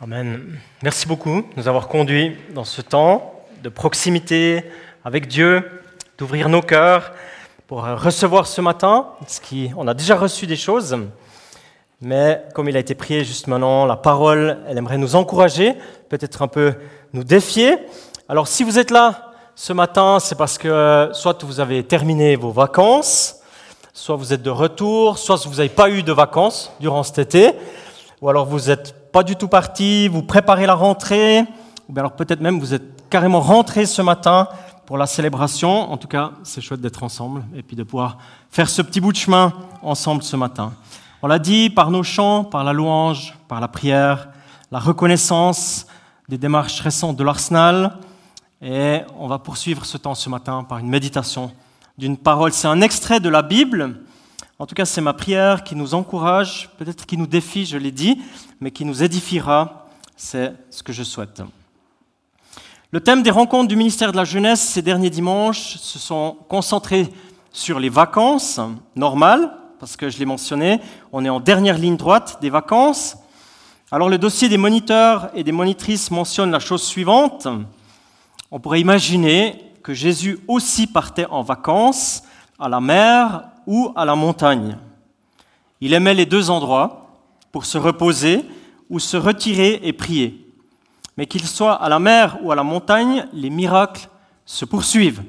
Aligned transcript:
Amen. 0.00 0.56
Merci 0.84 1.08
beaucoup 1.08 1.42
de 1.42 1.46
nous 1.56 1.66
avoir 1.66 1.88
conduits 1.88 2.36
dans 2.54 2.62
ce 2.62 2.82
temps 2.82 3.34
de 3.64 3.68
proximité 3.68 4.62
avec 5.04 5.26
Dieu, 5.26 5.82
d'ouvrir 6.16 6.48
nos 6.48 6.62
cœurs 6.62 7.10
pour 7.66 7.82
recevoir 7.82 8.46
ce 8.46 8.60
matin, 8.60 9.08
ce 9.26 9.40
qui, 9.40 9.72
on 9.76 9.88
a 9.88 9.94
déjà 9.94 10.14
reçu 10.14 10.46
des 10.46 10.54
choses, 10.54 10.96
mais 12.00 12.44
comme 12.54 12.68
il 12.68 12.76
a 12.76 12.78
été 12.78 12.94
prié 12.94 13.24
juste 13.24 13.48
maintenant, 13.48 13.86
la 13.86 13.96
parole, 13.96 14.58
elle 14.68 14.78
aimerait 14.78 14.98
nous 14.98 15.16
encourager, 15.16 15.74
peut-être 16.08 16.42
un 16.42 16.48
peu 16.48 16.74
nous 17.12 17.24
défier. 17.24 17.76
Alors 18.28 18.46
si 18.46 18.62
vous 18.62 18.78
êtes 18.78 18.92
là 18.92 19.32
ce 19.56 19.72
matin, 19.72 20.18
c'est 20.20 20.38
parce 20.38 20.58
que 20.58 21.10
soit 21.12 21.42
vous 21.42 21.58
avez 21.58 21.82
terminé 21.82 22.36
vos 22.36 22.52
vacances, 22.52 23.40
soit 23.92 24.14
vous 24.14 24.32
êtes 24.32 24.42
de 24.42 24.50
retour, 24.50 25.18
soit 25.18 25.44
vous 25.44 25.56
n'avez 25.56 25.68
pas 25.68 25.90
eu 25.90 26.04
de 26.04 26.12
vacances 26.12 26.70
durant 26.78 27.02
cet 27.02 27.18
été, 27.18 27.52
ou 28.20 28.28
alors 28.28 28.46
vous 28.46 28.70
êtes 28.70 29.12
pas 29.12 29.22
du 29.22 29.36
tout 29.36 29.48
parti, 29.48 30.08
vous 30.08 30.22
préparez 30.22 30.66
la 30.66 30.74
rentrée, 30.74 31.40
ou 31.88 31.92
bien 31.92 32.02
alors 32.02 32.16
peut-être 32.16 32.40
même 32.40 32.58
vous 32.58 32.74
êtes 32.74 33.08
carrément 33.08 33.40
rentré 33.40 33.86
ce 33.86 34.02
matin 34.02 34.48
pour 34.86 34.98
la 34.98 35.06
célébration. 35.06 35.90
En 35.92 35.96
tout 35.96 36.08
cas, 36.08 36.32
c'est 36.42 36.60
chouette 36.60 36.80
d'être 36.80 37.02
ensemble 37.02 37.44
et 37.54 37.62
puis 37.62 37.76
de 37.76 37.82
pouvoir 37.82 38.18
faire 38.50 38.68
ce 38.68 38.82
petit 38.82 39.00
bout 39.00 39.12
de 39.12 39.16
chemin 39.16 39.52
ensemble 39.82 40.22
ce 40.22 40.36
matin. 40.36 40.72
On 41.22 41.26
l'a 41.26 41.38
dit 41.38 41.70
par 41.70 41.90
nos 41.90 42.02
chants, 42.02 42.44
par 42.44 42.64
la 42.64 42.72
louange, 42.72 43.34
par 43.48 43.60
la 43.60 43.68
prière, 43.68 44.28
la 44.70 44.78
reconnaissance 44.78 45.86
des 46.28 46.38
démarches 46.38 46.80
récentes 46.80 47.16
de 47.16 47.24
l'Arsenal. 47.24 47.98
Et 48.60 49.00
on 49.18 49.28
va 49.28 49.38
poursuivre 49.38 49.84
ce 49.84 49.96
temps 49.96 50.14
ce 50.14 50.28
matin 50.28 50.64
par 50.64 50.78
une 50.78 50.88
méditation 50.88 51.52
d'une 51.96 52.16
parole. 52.16 52.52
C'est 52.52 52.68
un 52.68 52.80
extrait 52.80 53.20
de 53.20 53.28
la 53.28 53.42
Bible 53.42 54.00
en 54.60 54.66
tout 54.66 54.74
cas, 54.74 54.84
c'est 54.84 55.00
ma 55.00 55.12
prière 55.12 55.62
qui 55.62 55.76
nous 55.76 55.94
encourage, 55.94 56.70
peut-être 56.78 57.06
qui 57.06 57.16
nous 57.16 57.28
défie, 57.28 57.64
je 57.64 57.78
l'ai 57.78 57.92
dit, 57.92 58.20
mais 58.60 58.72
qui 58.72 58.84
nous 58.84 59.04
édifiera. 59.04 59.86
C'est 60.16 60.52
ce 60.70 60.82
que 60.82 60.92
je 60.92 61.04
souhaite. 61.04 61.42
Le 62.90 62.98
thème 62.98 63.22
des 63.22 63.30
rencontres 63.30 63.68
du 63.68 63.76
ministère 63.76 64.10
de 64.10 64.16
la 64.16 64.24
Jeunesse 64.24 64.60
ces 64.60 64.82
derniers 64.82 65.10
dimanches 65.10 65.76
se 65.76 66.00
sont 66.00 66.36
concentrés 66.48 67.08
sur 67.52 67.78
les 67.78 67.88
vacances 67.88 68.58
normales, 68.96 69.52
parce 69.78 69.96
que 69.96 70.10
je 70.10 70.18
l'ai 70.18 70.24
mentionné, 70.24 70.80
on 71.12 71.24
est 71.24 71.28
en 71.28 71.38
dernière 71.38 71.78
ligne 71.78 71.96
droite 71.96 72.38
des 72.40 72.50
vacances. 72.50 73.16
Alors 73.92 74.08
le 74.08 74.18
dossier 74.18 74.48
des 74.48 74.58
moniteurs 74.58 75.30
et 75.34 75.44
des 75.44 75.52
monitrices 75.52 76.10
mentionne 76.10 76.50
la 76.50 76.58
chose 76.58 76.82
suivante. 76.82 77.46
On 78.50 78.58
pourrait 78.58 78.80
imaginer 78.80 79.72
que 79.84 79.94
Jésus 79.94 80.40
aussi 80.48 80.88
partait 80.88 81.26
en 81.26 81.42
vacances 81.42 82.24
à 82.58 82.68
la 82.68 82.80
mer 82.80 83.44
ou 83.68 83.92
à 83.94 84.06
la 84.06 84.16
montagne. 84.16 84.78
Il 85.82 85.92
aimait 85.92 86.14
les 86.14 86.24
deux 86.24 86.48
endroits 86.48 87.20
pour 87.52 87.66
se 87.66 87.76
reposer 87.76 88.42
ou 88.88 88.98
se 88.98 89.18
retirer 89.18 89.78
et 89.82 89.92
prier. 89.92 90.50
Mais 91.18 91.26
qu'il 91.26 91.46
soit 91.46 91.74
à 91.74 91.90
la 91.90 91.98
mer 91.98 92.38
ou 92.42 92.50
à 92.50 92.54
la 92.54 92.62
montagne, 92.62 93.28
les 93.34 93.50
miracles 93.50 94.08
se 94.46 94.64
poursuivent. 94.64 95.22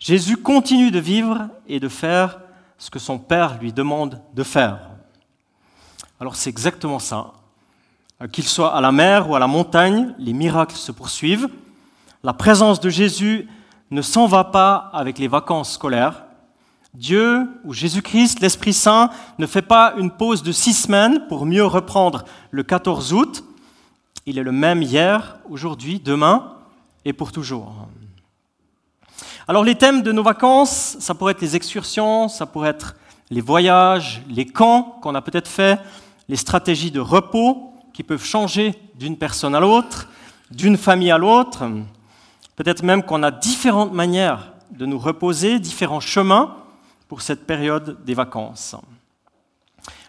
Jésus 0.00 0.36
continue 0.36 0.90
de 0.90 0.98
vivre 0.98 1.48
et 1.68 1.78
de 1.78 1.88
faire 1.88 2.40
ce 2.78 2.90
que 2.90 2.98
son 2.98 3.16
Père 3.16 3.58
lui 3.60 3.72
demande 3.72 4.20
de 4.34 4.42
faire. 4.42 4.80
Alors 6.18 6.34
c'est 6.34 6.50
exactement 6.50 6.98
ça. 6.98 7.32
Qu'il 8.32 8.44
soit 8.44 8.74
à 8.74 8.80
la 8.80 8.90
mer 8.90 9.30
ou 9.30 9.36
à 9.36 9.38
la 9.38 9.46
montagne, 9.46 10.14
les 10.18 10.32
miracles 10.32 10.74
se 10.74 10.90
poursuivent. 10.90 11.48
La 12.24 12.32
présence 12.32 12.80
de 12.80 12.90
Jésus 12.90 13.48
ne 13.92 14.02
s'en 14.02 14.26
va 14.26 14.42
pas 14.42 14.90
avec 14.92 15.18
les 15.18 15.28
vacances 15.28 15.74
scolaires. 15.74 16.25
Dieu 16.96 17.46
ou 17.64 17.74
Jésus-Christ, 17.74 18.40
l'Esprit 18.40 18.72
Saint, 18.72 19.10
ne 19.38 19.46
fait 19.46 19.60
pas 19.60 19.92
une 19.98 20.10
pause 20.10 20.42
de 20.42 20.50
six 20.50 20.72
semaines 20.72 21.26
pour 21.28 21.44
mieux 21.44 21.64
reprendre 21.64 22.24
le 22.50 22.62
14 22.62 23.12
août. 23.12 23.44
Il 24.24 24.38
est 24.38 24.42
le 24.42 24.52
même 24.52 24.82
hier, 24.82 25.38
aujourd'hui, 25.50 26.00
demain 26.00 26.54
et 27.04 27.12
pour 27.12 27.32
toujours. 27.32 27.74
Alors 29.46 29.62
les 29.62 29.74
thèmes 29.74 30.02
de 30.02 30.10
nos 30.10 30.22
vacances, 30.22 30.96
ça 30.98 31.14
pourrait 31.14 31.32
être 31.32 31.42
les 31.42 31.54
excursions, 31.54 32.28
ça 32.28 32.46
pourrait 32.46 32.70
être 32.70 32.96
les 33.30 33.42
voyages, 33.42 34.22
les 34.30 34.46
camps 34.46 34.98
qu'on 35.02 35.14
a 35.14 35.20
peut-être 35.20 35.48
fait, 35.48 35.78
les 36.30 36.36
stratégies 36.36 36.90
de 36.90 37.00
repos 37.00 37.74
qui 37.92 38.04
peuvent 38.04 38.24
changer 38.24 38.74
d'une 38.94 39.18
personne 39.18 39.54
à 39.54 39.60
l'autre, 39.60 40.08
d'une 40.50 40.78
famille 40.78 41.10
à 41.10 41.18
l'autre. 41.18 41.64
Peut-être 42.56 42.82
même 42.82 43.02
qu'on 43.02 43.22
a 43.22 43.30
différentes 43.30 43.92
manières 43.92 44.54
de 44.70 44.86
nous 44.86 44.98
reposer, 44.98 45.58
différents 45.58 46.00
chemins 46.00 46.56
pour 47.08 47.22
cette 47.22 47.46
période 47.46 48.04
des 48.04 48.14
vacances. 48.14 48.74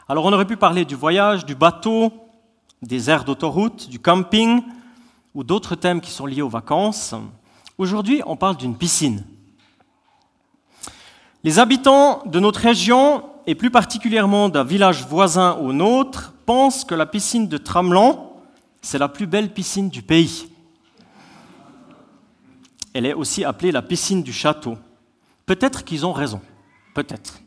Alors 0.10 0.26
on 0.26 0.34
aurait 0.34 0.48
pu 0.48 0.58
parler 0.58 0.86
du 0.86 0.96
voyage, 0.96 1.46
du 1.46 1.56
bateau, 1.56 2.14
des 2.82 3.10
aires 3.10 3.24
d'autoroute, 3.24 3.90
du 3.90 4.00
camping 4.00 4.62
ou 5.34 5.44
d'autres 5.44 5.76
thèmes 5.76 6.02
qui 6.02 6.12
sont 6.12 6.26
liés 6.26 6.42
aux 6.42 6.50
vacances. 6.50 7.14
Aujourd'hui, 7.78 8.22
on 8.26 8.36
parle 8.36 8.58
d'une 8.58 8.76
piscine. 8.76 9.24
Les 11.44 11.60
habitants 11.60 12.24
de 12.26 12.40
notre 12.40 12.60
région, 12.60 13.24
et 13.46 13.56
plus 13.56 13.70
particulièrement 13.70 14.50
d'un 14.50 14.64
village 14.64 15.06
voisin 15.06 15.54
au 15.54 15.74
nôtre, 15.74 16.34
pensent 16.46 16.84
que 16.84 16.96
la 16.96 17.06
piscine 17.06 17.48
de 17.48 17.58
Tramelan, 17.58 18.34
c'est 18.82 18.98
la 18.98 19.10
plus 19.10 19.28
belle 19.28 19.54
piscine 19.54 19.90
du 19.90 20.02
pays. 20.02 20.50
Elle 22.94 23.06
est 23.06 23.14
aussi 23.14 23.44
appelée 23.44 23.72
la 23.72 23.82
piscine 23.82 24.24
du 24.24 24.34
château. 24.34 24.78
Peut-être 25.46 25.84
qu'ils 25.84 26.06
ont 26.06 26.14
raison. 26.14 26.42
Peut-être. 26.98 27.42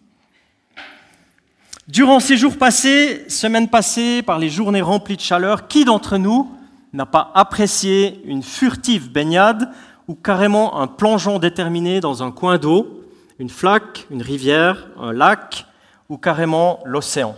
Durant 1.89 2.21
ces 2.21 2.37
jours 2.37 2.57
passés, 2.57 3.29
semaines 3.29 3.69
passées, 3.69 4.23
par 4.23 4.39
les 4.39 4.49
journées 4.49 4.81
remplies 4.81 5.17
de 5.17 5.23
chaleur, 5.23 5.67
qui 5.67 5.85
d'entre 5.85 6.19
nous 6.19 6.49
n'a 6.93 7.05
pas 7.05 7.33
apprécié 7.35 8.23
une 8.27 8.45
furtive 8.45 9.11
baignade 9.11 9.69
ou 10.07 10.15
carrément 10.15 10.81
un 10.81 10.87
plongeon 10.87 11.41
déterminé 11.41 11.99
dans 11.99 12.23
un 12.23 12.31
coin 12.31 12.59
d'eau, 12.59 13.03
une 13.41 13.49
flaque, 13.49 14.07
une 14.13 14.23
rivière, 14.23 14.87
un 15.01 15.13
lac 15.13 15.67
ou 16.09 16.17
carrément 16.17 16.79
l'océan? 16.85 17.35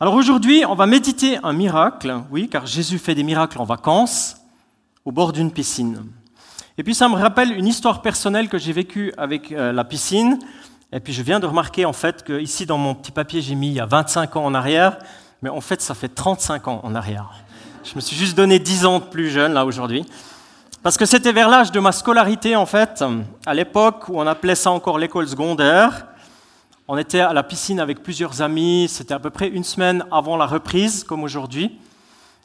Alors 0.00 0.14
aujourd'hui, 0.14 0.64
on 0.66 0.74
va 0.74 0.86
méditer 0.86 1.38
un 1.42 1.52
miracle, 1.52 2.22
oui, 2.30 2.48
car 2.48 2.64
Jésus 2.64 2.98
fait 2.98 3.14
des 3.14 3.24
miracles 3.24 3.60
en 3.60 3.64
vacances, 3.64 4.38
au 5.04 5.12
bord 5.12 5.34
d'une 5.34 5.52
piscine. 5.52 6.06
Et 6.78 6.82
puis 6.82 6.94
ça 6.94 7.08
me 7.08 7.14
rappelle 7.14 7.52
une 7.52 7.66
histoire 7.66 8.02
personnelle 8.02 8.50
que 8.50 8.58
j'ai 8.58 8.72
vécue 8.72 9.10
avec 9.16 9.50
euh, 9.50 9.72
la 9.72 9.82
piscine. 9.82 10.38
Et 10.92 11.00
puis 11.00 11.14
je 11.14 11.22
viens 11.22 11.40
de 11.40 11.46
remarquer 11.46 11.86
en 11.86 11.94
fait 11.94 12.22
que 12.22 12.38
ici 12.38 12.66
dans 12.66 12.76
mon 12.76 12.94
petit 12.94 13.12
papier 13.12 13.40
j'ai 13.40 13.54
mis 13.54 13.68
il 13.68 13.74
y 13.74 13.80
a 13.80 13.86
25 13.86 14.36
ans 14.36 14.44
en 14.44 14.52
arrière, 14.52 14.98
mais 15.40 15.48
en 15.48 15.62
fait 15.62 15.80
ça 15.80 15.94
fait 15.94 16.08
35 16.08 16.68
ans 16.68 16.80
en 16.82 16.94
arrière. 16.94 17.30
Je 17.82 17.94
me 17.94 18.00
suis 18.00 18.14
juste 18.14 18.36
donné 18.36 18.58
10 18.58 18.84
ans 18.84 18.98
de 18.98 19.04
plus 19.04 19.30
jeune 19.30 19.54
là 19.54 19.64
aujourd'hui. 19.64 20.04
Parce 20.82 20.98
que 20.98 21.06
c'était 21.06 21.32
vers 21.32 21.48
l'âge 21.48 21.72
de 21.72 21.80
ma 21.80 21.92
scolarité 21.92 22.56
en 22.56 22.66
fait, 22.66 23.02
à 23.46 23.54
l'époque 23.54 24.10
où 24.10 24.20
on 24.20 24.26
appelait 24.26 24.54
ça 24.54 24.70
encore 24.70 24.98
l'école 24.98 25.26
secondaire. 25.26 26.06
On 26.88 26.98
était 26.98 27.20
à 27.20 27.32
la 27.32 27.42
piscine 27.42 27.80
avec 27.80 28.02
plusieurs 28.02 28.42
amis, 28.42 28.86
c'était 28.90 29.14
à 29.14 29.18
peu 29.18 29.30
près 29.30 29.48
une 29.48 29.64
semaine 29.64 30.04
avant 30.12 30.36
la 30.36 30.46
reprise 30.46 31.04
comme 31.04 31.24
aujourd'hui. 31.24 31.78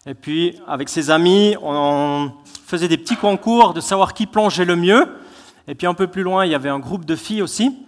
Et 0.07 0.13
puis 0.13 0.57
avec 0.67 0.87
ses 0.87 1.11
amis, 1.11 1.55
on 1.61 2.31
faisait 2.71 2.87
des 2.87 2.97
petits 2.97 3.17
concours 3.17 3.73
de 3.73 3.81
savoir 3.81 4.13
qui 4.13 4.25
plongeait 4.25 4.63
le 4.63 4.77
mieux. 4.77 5.05
Et 5.67 5.75
puis 5.75 5.87
un 5.87 5.93
peu 5.93 6.07
plus 6.07 6.23
loin, 6.23 6.45
il 6.45 6.51
y 6.51 6.55
avait 6.55 6.69
un 6.69 6.79
groupe 6.79 7.03
de 7.03 7.17
filles 7.17 7.41
aussi. 7.41 7.85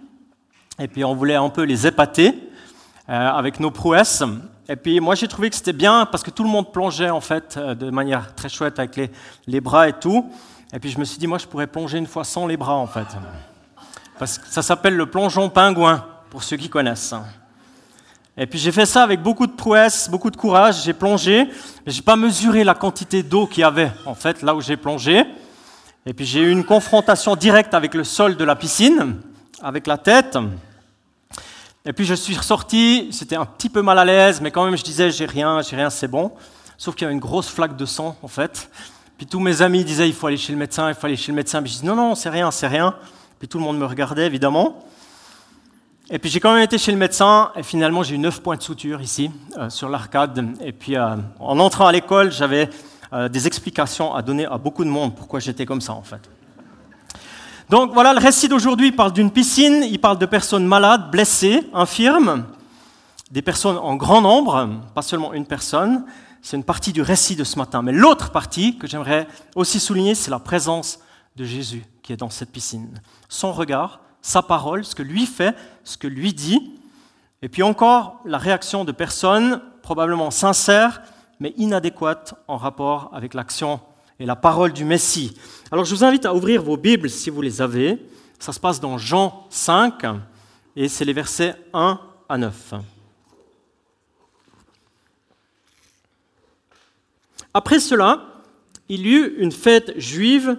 Et 0.78 0.88
puis 0.88 1.04
on 1.04 1.14
voulait 1.14 1.36
un 1.36 1.48
peu 1.48 1.62
les 1.62 1.86
épater 1.86 2.34
euh, 3.08 3.30
avec 3.30 3.60
nos 3.60 3.70
prouesses. 3.70 4.22
Et 4.68 4.76
puis 4.76 5.00
moi 5.00 5.14
j'ai 5.14 5.26
trouvé 5.26 5.48
que 5.48 5.56
c'était 5.56 5.72
bien 5.72 6.04
parce 6.04 6.22
que 6.22 6.30
tout 6.30 6.44
le 6.44 6.50
monde 6.50 6.70
plongeait 6.70 7.08
en 7.08 7.22
fait 7.22 7.56
euh, 7.56 7.74
de 7.74 7.88
manière 7.88 8.34
très 8.34 8.50
chouette 8.50 8.78
avec 8.78 8.96
les, 8.96 9.10
les 9.46 9.62
bras 9.62 9.88
et 9.88 9.94
tout. 9.94 10.30
Et 10.74 10.78
puis 10.78 10.90
je 10.90 10.98
me 10.98 11.04
suis 11.04 11.18
dit 11.18 11.26
moi 11.26 11.38
je 11.38 11.46
pourrais 11.46 11.66
plonger 11.66 11.96
une 11.96 12.06
fois 12.06 12.24
sans 12.24 12.46
les 12.46 12.58
bras 12.58 12.76
en 12.76 12.86
fait. 12.86 13.08
Parce 14.18 14.36
que 14.36 14.46
ça 14.46 14.60
s'appelle 14.60 14.96
le 14.96 15.06
plongeon 15.06 15.48
pingouin 15.48 16.04
pour 16.28 16.42
ceux 16.42 16.58
qui 16.58 16.68
connaissent. 16.68 17.14
Et 18.36 18.46
puis 18.46 18.58
j'ai 18.58 18.72
fait 18.72 18.86
ça 18.86 19.04
avec 19.04 19.22
beaucoup 19.22 19.46
de 19.46 19.52
prouesse, 19.52 20.08
beaucoup 20.10 20.30
de 20.30 20.36
courage. 20.36 20.82
J'ai 20.84 20.92
plongé, 20.92 21.44
mais 21.86 21.92
j'ai 21.92 22.02
pas 22.02 22.16
mesuré 22.16 22.64
la 22.64 22.74
quantité 22.74 23.22
d'eau 23.22 23.46
qu'il 23.46 23.60
y 23.60 23.64
avait 23.64 23.92
en 24.06 24.14
fait 24.14 24.42
là 24.42 24.54
où 24.54 24.60
j'ai 24.60 24.76
plongé. 24.76 25.24
Et 26.04 26.12
puis 26.12 26.26
j'ai 26.26 26.40
eu 26.40 26.50
une 26.50 26.64
confrontation 26.64 27.36
directe 27.36 27.74
avec 27.74 27.94
le 27.94 28.02
sol 28.02 28.36
de 28.36 28.44
la 28.44 28.56
piscine, 28.56 29.20
avec 29.62 29.86
la 29.86 29.98
tête. 29.98 30.36
Et 31.86 31.92
puis 31.92 32.04
je 32.04 32.14
suis 32.14 32.36
ressorti, 32.36 33.08
c'était 33.12 33.36
un 33.36 33.44
petit 33.44 33.68
peu 33.68 33.82
mal 33.82 33.98
à 34.00 34.04
l'aise, 34.04 34.40
mais 34.40 34.50
quand 34.50 34.64
même 34.64 34.76
je 34.76 34.82
disais 34.82 35.12
j'ai 35.12 35.26
rien, 35.26 35.62
j'ai 35.62 35.76
rien, 35.76 35.88
c'est 35.88 36.08
bon. 36.08 36.32
Sauf 36.76 36.96
qu'il 36.96 37.02
y 37.02 37.06
avait 37.06 37.14
une 37.14 37.20
grosse 37.20 37.48
flaque 37.48 37.76
de 37.76 37.86
sang 37.86 38.16
en 38.20 38.28
fait. 38.28 38.68
Puis 39.16 39.26
tous 39.26 39.38
mes 39.38 39.62
amis 39.62 39.84
disaient 39.84 40.08
il 40.08 40.14
faut 40.14 40.26
aller 40.26 40.36
chez 40.36 40.52
le 40.52 40.58
médecin, 40.58 40.88
il 40.88 40.96
faut 40.96 41.06
aller 41.06 41.16
chez 41.16 41.30
le 41.30 41.36
médecin. 41.36 41.62
Puis 41.62 41.72
je 41.72 41.78
dis 41.78 41.86
non 41.86 41.94
non 41.94 42.16
c'est 42.16 42.30
rien, 42.30 42.50
c'est 42.50 42.66
rien. 42.66 42.96
Puis 43.38 43.46
tout 43.46 43.58
le 43.58 43.64
monde 43.64 43.78
me 43.78 43.86
regardait 43.86 44.26
évidemment. 44.26 44.84
Et 46.10 46.18
puis 46.18 46.28
j'ai 46.28 46.38
quand 46.38 46.52
même 46.52 46.62
été 46.62 46.76
chez 46.76 46.92
le 46.92 46.98
médecin 46.98 47.50
et 47.56 47.62
finalement 47.62 48.02
j'ai 48.02 48.16
eu 48.16 48.18
neuf 48.18 48.42
points 48.42 48.56
de 48.56 48.62
suture 48.62 49.00
ici 49.00 49.30
euh, 49.56 49.70
sur 49.70 49.88
l'arcade. 49.88 50.54
Et 50.60 50.72
puis 50.72 50.96
euh, 50.96 51.16
en 51.40 51.58
entrant 51.58 51.86
à 51.86 51.92
l'école, 51.92 52.30
j'avais 52.30 52.68
euh, 53.14 53.30
des 53.30 53.46
explications 53.46 54.14
à 54.14 54.20
donner 54.20 54.44
à 54.44 54.58
beaucoup 54.58 54.84
de 54.84 54.90
monde 54.90 55.16
pourquoi 55.16 55.40
j'étais 55.40 55.64
comme 55.64 55.80
ça 55.80 55.94
en 55.94 56.02
fait. 56.02 56.20
Donc 57.70 57.94
voilà, 57.94 58.12
le 58.12 58.18
récit 58.18 58.48
d'aujourd'hui 58.48 58.92
parle 58.92 59.14
d'une 59.14 59.30
piscine, 59.30 59.82
il 59.82 59.98
parle 59.98 60.18
de 60.18 60.26
personnes 60.26 60.66
malades, 60.66 61.10
blessées, 61.10 61.62
infirmes, 61.72 62.44
des 63.30 63.40
personnes 63.40 63.78
en 63.78 63.96
grand 63.96 64.20
nombre, 64.20 64.68
pas 64.94 65.00
seulement 65.00 65.32
une 65.32 65.46
personne. 65.46 66.04
c'est 66.42 66.58
une 66.58 66.64
partie 66.64 66.92
du 66.92 67.00
récit 67.00 67.34
de 67.34 67.44
ce 67.44 67.58
matin. 67.58 67.80
Mais 67.80 67.92
l'autre 67.92 68.30
partie 68.30 68.76
que 68.76 68.86
j'aimerais 68.86 69.26
aussi 69.54 69.80
souligner, 69.80 70.14
c'est 70.14 70.30
la 70.30 70.38
présence 70.38 70.98
de 71.36 71.44
Jésus 71.44 71.82
qui 72.02 72.12
est 72.12 72.18
dans 72.18 72.28
cette 72.28 72.52
piscine. 72.52 73.00
Son 73.30 73.52
regard, 73.52 74.00
sa 74.24 74.40
parole, 74.40 74.86
ce 74.86 74.94
que 74.94 75.02
lui 75.02 75.26
fait, 75.26 75.54
ce 75.84 75.98
que 75.98 76.06
lui 76.06 76.32
dit. 76.32 76.72
Et 77.42 77.50
puis 77.50 77.62
encore, 77.62 78.22
la 78.24 78.38
réaction 78.38 78.86
de 78.86 78.90
personnes 78.90 79.60
probablement 79.82 80.30
sincères, 80.30 81.02
mais 81.40 81.52
inadéquates 81.58 82.32
en 82.48 82.56
rapport 82.56 83.10
avec 83.12 83.34
l'action 83.34 83.80
et 84.18 84.24
la 84.24 84.34
parole 84.34 84.72
du 84.72 84.86
Messie. 84.86 85.36
Alors 85.70 85.84
je 85.84 85.94
vous 85.94 86.04
invite 86.04 86.24
à 86.24 86.34
ouvrir 86.34 86.62
vos 86.62 86.78
Bibles 86.78 87.10
si 87.10 87.28
vous 87.28 87.42
les 87.42 87.60
avez. 87.60 87.98
Ça 88.38 88.54
se 88.54 88.58
passe 88.58 88.80
dans 88.80 88.96
Jean 88.96 89.46
5 89.50 90.06
et 90.74 90.88
c'est 90.88 91.04
les 91.04 91.12
versets 91.12 91.54
1 91.74 92.00
à 92.26 92.38
9. 92.38 92.74
Après 97.52 97.78
cela, 97.78 98.40
il 98.88 99.06
y 99.06 99.10
eut 99.16 99.34
une 99.36 99.52
fête 99.52 99.92
juive 100.00 100.58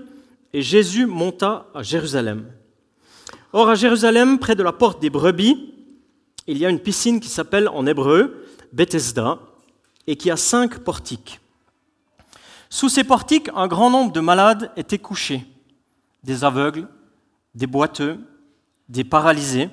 et 0.53 0.61
Jésus 0.61 1.07
monta 1.07 1.65
à 1.73 1.81
Jérusalem. 1.81 2.45
Or, 3.57 3.69
à 3.69 3.75
Jérusalem, 3.75 4.37
près 4.37 4.55
de 4.55 4.63
la 4.63 4.73
porte 4.73 5.01
des 5.01 5.09
brebis, 5.09 5.73
il 6.45 6.57
y 6.57 6.65
a 6.65 6.69
une 6.69 6.81
piscine 6.81 7.21
qui 7.21 7.29
s'appelle 7.29 7.69
en 7.69 7.87
hébreu 7.87 8.45
Bethesda 8.73 9.39
et 10.07 10.17
qui 10.17 10.29
a 10.29 10.35
cinq 10.35 10.79
portiques. 10.79 11.39
Sous 12.69 12.89
ces 12.89 13.05
portiques, 13.05 13.49
un 13.55 13.67
grand 13.67 13.89
nombre 13.89 14.11
de 14.11 14.19
malades 14.19 14.73
étaient 14.75 14.97
couchés, 14.97 15.45
des 16.25 16.43
aveugles, 16.43 16.89
des 17.53 17.65
boiteux, 17.65 18.19
des 18.89 19.05
paralysés. 19.05 19.69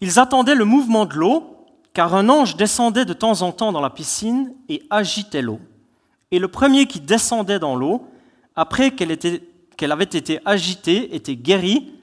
Ils 0.00 0.18
attendaient 0.18 0.54
le 0.54 0.64
mouvement 0.64 1.04
de 1.04 1.16
l'eau, 1.16 1.66
car 1.92 2.14
un 2.14 2.30
ange 2.30 2.56
descendait 2.56 3.04
de 3.04 3.12
temps 3.12 3.42
en 3.42 3.52
temps 3.52 3.70
dans 3.70 3.82
la 3.82 3.90
piscine 3.90 4.54
et 4.70 4.82
agitait 4.88 5.42
l'eau. 5.42 5.60
Et 6.30 6.38
le 6.38 6.48
premier 6.48 6.86
qui 6.86 7.00
descendait 7.00 7.58
dans 7.58 7.76
l'eau, 7.76 8.08
après 8.56 8.92
qu'elle 8.92 9.92
avait 9.92 10.04
été 10.04 10.40
agitée, 10.46 11.14
était 11.14 11.36
guéri, 11.36 11.96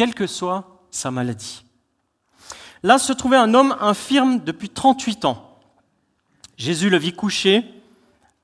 quelle 0.00 0.14
que 0.14 0.26
soit 0.26 0.80
sa 0.90 1.10
maladie. 1.10 1.62
Là 2.82 2.96
se 2.96 3.12
trouvait 3.12 3.36
un 3.36 3.52
homme 3.52 3.76
infirme 3.80 4.40
depuis 4.40 4.70
38 4.70 5.26
ans. 5.26 5.58
Jésus 6.56 6.88
le 6.88 6.96
vit 6.96 7.12
couché 7.12 7.66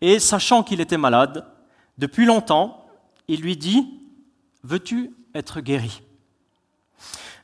et, 0.02 0.18
sachant 0.18 0.62
qu'il 0.62 0.82
était 0.82 0.98
malade 0.98 1.46
depuis 1.96 2.26
longtemps, 2.26 2.84
il 3.26 3.40
lui 3.40 3.56
dit, 3.56 3.88
Veux-tu 4.64 5.14
être 5.34 5.62
guéri? 5.62 6.02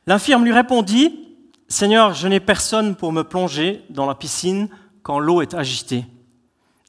L'infirme 0.05 0.45
lui 0.45 0.53
répondit, 0.53 1.35
Seigneur, 1.67 2.13
je 2.13 2.27
n'ai 2.27 2.39
personne 2.39 2.95
pour 2.95 3.13
me 3.13 3.23
plonger 3.23 3.83
dans 3.89 4.05
la 4.05 4.13
piscine 4.13 4.69
quand 5.01 5.17
l'eau 5.17 5.41
est 5.41 5.55
agitée 5.55 6.05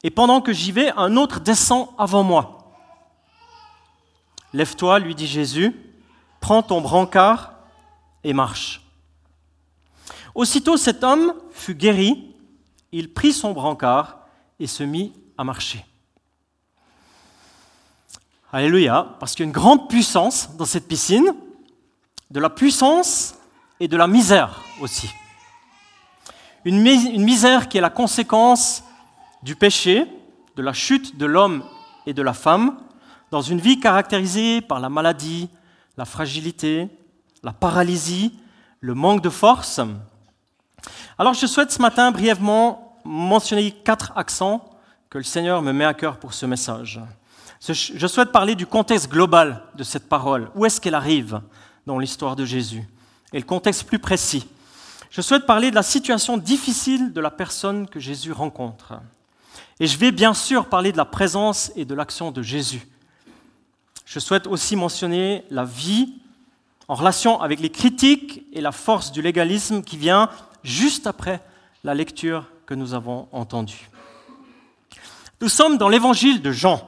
et 0.03 0.11
pendant 0.11 0.41
que 0.41 0.53
j'y 0.53 0.71
vais, 0.71 0.91
un 0.95 1.17
autre 1.17 1.39
descend 1.39 1.87
avant 1.97 2.21
moi. 2.21 2.71
Lève-toi, 4.53 4.99
lui 4.99 5.15
dit 5.15 5.25
Jésus, 5.25 5.75
prends 6.45 6.61
ton 6.61 6.79
brancard 6.79 7.53
et 8.23 8.31
marche. 8.31 8.83
Aussitôt 10.35 10.77
cet 10.77 11.03
homme 11.03 11.33
fut 11.49 11.73
guéri, 11.73 12.35
il 12.91 13.11
prit 13.11 13.33
son 13.33 13.51
brancard 13.51 14.19
et 14.59 14.67
se 14.67 14.83
mit 14.83 15.11
à 15.39 15.43
marcher. 15.43 15.83
Alléluia, 18.53 19.15
parce 19.19 19.31
qu'il 19.31 19.39
y 19.39 19.47
a 19.47 19.47
une 19.47 19.53
grande 19.53 19.89
puissance 19.89 20.55
dans 20.55 20.65
cette 20.65 20.87
piscine, 20.87 21.33
de 22.29 22.39
la 22.39 22.51
puissance 22.51 23.33
et 23.79 23.87
de 23.87 23.97
la 23.97 24.05
misère 24.05 24.61
aussi. 24.81 25.09
Une, 26.63 26.79
misère 26.79 27.69
qui 27.69 27.79
est 27.79 27.81
la 27.81 27.89
conséquence 27.89 28.83
du 29.41 29.55
péché, 29.55 30.05
de 30.55 30.61
la 30.61 30.73
chute 30.73 31.17
de 31.17 31.25
l'homme 31.25 31.63
et 32.05 32.13
de 32.13 32.21
la 32.21 32.33
femme, 32.33 32.77
dans 33.31 33.41
une 33.41 33.59
vie 33.59 33.79
caractérisée 33.79 34.61
par 34.61 34.79
la 34.79 34.89
maladie, 34.89 35.49
la 35.97 36.05
fragilité, 36.05 36.89
la 37.43 37.53
paralysie, 37.53 38.37
le 38.79 38.93
manque 38.93 39.21
de 39.21 39.29
force. 39.29 39.79
Alors 41.17 41.33
je 41.33 41.45
souhaite 41.45 41.71
ce 41.71 41.81
matin 41.81 42.11
brièvement 42.11 42.99
mentionner 43.03 43.71
quatre 43.71 44.13
accents 44.15 44.77
que 45.09 45.17
le 45.17 45.23
Seigneur 45.23 45.61
me 45.61 45.71
met 45.71 45.85
à 45.85 45.93
cœur 45.93 46.17
pour 46.17 46.33
ce 46.33 46.45
message. 46.45 46.99
Je 47.67 48.07
souhaite 48.07 48.31
parler 48.31 48.55
du 48.55 48.65
contexte 48.65 49.09
global 49.09 49.63
de 49.75 49.83
cette 49.83 50.09
parole. 50.09 50.49
Où 50.55 50.65
est-ce 50.65 50.81
qu'elle 50.81 50.95
arrive 50.95 51.41
dans 51.87 51.97
l'histoire 51.97 52.35
de 52.35 52.45
Jésus? 52.45 52.83
Et 53.33 53.39
le 53.39 53.45
contexte 53.45 53.85
plus 53.85 53.99
précis. 53.99 54.47
Je 55.09 55.21
souhaite 55.21 55.45
parler 55.45 55.71
de 55.71 55.75
la 55.75 55.83
situation 55.83 56.37
difficile 56.37 57.13
de 57.13 57.21
la 57.21 57.31
personne 57.31 57.87
que 57.87 57.99
Jésus 57.99 58.33
rencontre. 58.33 58.99
Et 59.79 59.87
je 59.87 59.97
vais 59.97 60.11
bien 60.11 60.33
sûr 60.33 60.67
parler 60.67 60.91
de 60.91 60.97
la 60.97 61.05
présence 61.05 61.71
et 61.75 61.85
de 61.85 61.95
l'action 61.95 62.31
de 62.31 62.41
Jésus. 62.41 62.85
Je 64.05 64.19
souhaite 64.19 64.47
aussi 64.47 64.75
mentionner 64.75 65.43
la 65.49 65.65
vie 65.65 66.13
en 66.87 66.95
relation 66.95 67.41
avec 67.41 67.59
les 67.59 67.69
critiques 67.69 68.43
et 68.53 68.61
la 68.61 68.71
force 68.71 69.11
du 69.11 69.21
légalisme 69.21 69.81
qui 69.81 69.97
vient 69.97 70.29
juste 70.63 71.07
après 71.07 71.41
la 71.83 71.93
lecture 71.93 72.45
que 72.65 72.73
nous 72.73 72.93
avons 72.93 73.27
entendue. 73.31 73.89
Nous 75.41 75.49
sommes 75.49 75.77
dans 75.77 75.89
l'évangile 75.89 76.41
de 76.41 76.51
Jean. 76.51 76.87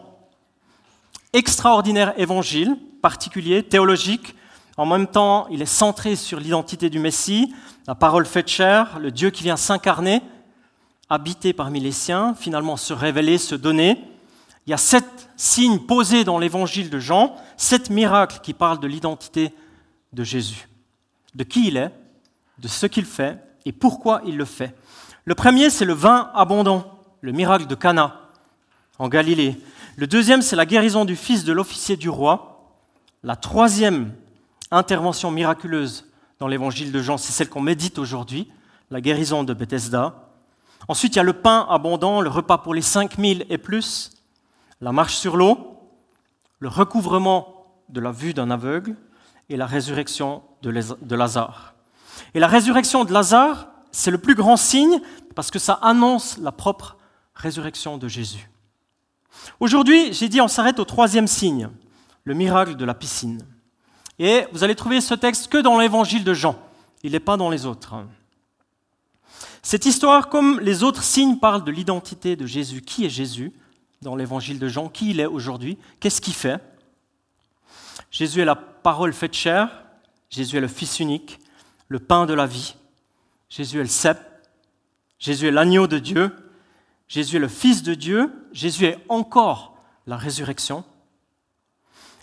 Extraordinaire 1.33 2.13
évangile, 2.17 2.77
particulier, 3.01 3.63
théologique. 3.63 4.35
En 4.77 4.85
même 4.85 5.07
temps, 5.07 5.47
il 5.49 5.61
est 5.61 5.65
centré 5.65 6.15
sur 6.15 6.39
l'identité 6.39 6.89
du 6.89 6.99
Messie, 6.99 7.53
la 7.87 7.95
parole 7.95 8.25
faite 8.25 8.47
chair, 8.47 8.99
le 8.99 9.11
Dieu 9.11 9.31
qui 9.31 9.43
vient 9.43 9.57
s'incarner 9.57 10.21
habiter 11.09 11.53
parmi 11.53 11.79
les 11.79 11.91
siens, 11.91 12.35
finalement 12.35 12.77
se 12.77 12.93
révéler, 12.93 13.37
se 13.37 13.55
donner. 13.55 13.97
Il 14.67 14.71
y 14.71 14.73
a 14.73 14.77
sept 14.77 15.29
signes 15.37 15.79
posés 15.79 16.25
dans 16.25 16.39
l'évangile 16.39 16.89
de 16.89 16.99
Jean, 16.99 17.35
sept 17.55 17.89
miracles 17.89 18.39
qui 18.43 18.53
parlent 18.53 18.81
de 18.81 18.87
l'identité 18.87 19.53
de 20.11 20.23
Jésus, 20.25 20.67
de 21.35 21.45
qui 21.45 21.69
il 21.69 21.77
est, 21.77 21.91
de 22.59 22.67
ce 22.67 22.85
qu'il 22.85 23.05
fait 23.05 23.39
et 23.65 23.71
pourquoi 23.71 24.21
il 24.25 24.35
le 24.35 24.43
fait. 24.43 24.75
Le 25.23 25.35
premier, 25.35 25.69
c'est 25.69 25.85
le 25.85 25.93
vin 25.93 26.31
abondant, 26.33 26.99
le 27.21 27.31
miracle 27.31 27.67
de 27.67 27.75
Cana 27.75 28.19
en 28.99 29.07
Galilée. 29.07 29.57
Le 29.95 30.05
deuxième, 30.05 30.41
c'est 30.41 30.55
la 30.57 30.65
guérison 30.65 31.05
du 31.05 31.15
fils 31.15 31.45
de 31.45 31.53
l'officier 31.53 31.95
du 31.95 32.09
roi. 32.09 32.75
La 33.23 33.37
troisième 33.37 34.11
intervention 34.71 35.31
miraculeuse 35.31 36.07
dans 36.39 36.47
l'évangile 36.47 36.91
de 36.91 37.01
Jean, 37.01 37.17
c'est 37.17 37.31
celle 37.31 37.49
qu'on 37.49 37.61
médite 37.61 37.99
aujourd'hui, 37.99 38.51
la 38.91 38.99
guérison 38.99 39.45
de 39.45 39.53
Bethesda. 39.53 40.29
Ensuite, 40.89 41.15
il 41.15 41.17
y 41.17 41.21
a 41.21 41.23
le 41.23 41.33
pain 41.33 41.65
abondant, 41.69 42.19
le 42.19 42.29
repas 42.29 42.57
pour 42.57 42.73
les 42.73 42.81
5000 42.81 43.45
et 43.49 43.57
plus, 43.57 44.16
la 44.81 44.91
marche 44.91 45.15
sur 45.15 45.37
l'eau, 45.37 45.79
le 46.59 46.67
recouvrement 46.67 47.65
de 47.89 47.99
la 47.99 48.11
vue 48.11 48.33
d'un 48.33 48.51
aveugle 48.51 48.95
et 49.49 49.57
la 49.57 49.65
résurrection 49.65 50.43
de 50.61 51.15
Lazare. 51.15 51.75
Et 52.33 52.39
la 52.39 52.47
résurrection 52.47 53.05
de 53.05 53.13
Lazare, 53.13 53.69
c'est 53.91 54.11
le 54.11 54.17
plus 54.17 54.35
grand 54.35 54.57
signe 54.57 54.99
parce 55.35 55.51
que 55.51 55.59
ça 55.59 55.73
annonce 55.81 56.37
la 56.37 56.51
propre 56.51 56.97
résurrection 57.35 57.97
de 57.97 58.07
Jésus. 58.07 58.49
Aujourd'hui, 59.59 60.13
j'ai 60.13 60.29
dit, 60.29 60.41
on 60.41 60.47
s'arrête 60.47 60.79
au 60.79 60.85
troisième 60.85 61.27
signe, 61.27 61.69
le 62.23 62.33
miracle 62.33 62.75
de 62.75 62.85
la 62.85 62.93
piscine. 62.93 63.45
Et 64.19 64.45
vous 64.51 64.63
allez 64.63 64.75
trouver 64.75 64.99
ce 64.99 65.13
texte 65.13 65.47
que 65.47 65.59
dans 65.59 65.77
l'évangile 65.77 66.23
de 66.23 66.33
Jean. 66.33 66.55
Il 67.03 67.11
n'est 67.11 67.19
pas 67.19 67.37
dans 67.37 67.49
les 67.49 67.65
autres. 67.65 67.95
Cette 69.61 69.85
histoire, 69.85 70.29
comme 70.29 70.59
les 70.59 70.83
autres 70.83 71.03
signes, 71.03 71.37
parle 71.37 71.63
de 71.63 71.71
l'identité 71.71 72.35
de 72.35 72.45
Jésus. 72.45 72.81
Qui 72.81 73.05
est 73.05 73.09
Jésus? 73.09 73.53
Dans 74.01 74.15
l'évangile 74.15 74.59
de 74.59 74.67
Jean 74.67 74.89
Qui 74.89 75.11
il 75.11 75.19
est 75.19 75.25
aujourd'hui 75.25 75.77
Qu'est-ce 75.99 76.21
qu'il 76.21 76.33
fait? 76.33 76.61
Jésus 78.11 78.41
est 78.41 78.45
la 78.45 78.55
parole 78.55 79.13
faite 79.13 79.33
chair. 79.33 79.83
Jésus 80.29 80.57
est 80.57 80.61
le 80.61 80.67
Fils 80.67 80.99
unique, 80.99 81.39
le 81.87 81.99
pain 81.99 82.25
de 82.25 82.33
la 82.33 82.45
vie. 82.45 82.75
Jésus 83.49 83.79
est 83.79 83.83
le 83.83 83.89
cep. 83.89 84.17
Jésus 85.19 85.47
est 85.47 85.51
l'agneau 85.51 85.87
de 85.87 85.99
Dieu. 85.99 86.31
Jésus 87.07 87.37
est 87.37 87.39
le 87.39 87.47
Fils 87.47 87.83
de 87.83 87.93
Dieu. 87.93 88.31
Jésus 88.51 88.85
est 88.85 88.97
encore 89.09 89.77
la 90.05 90.17
résurrection. 90.17 90.83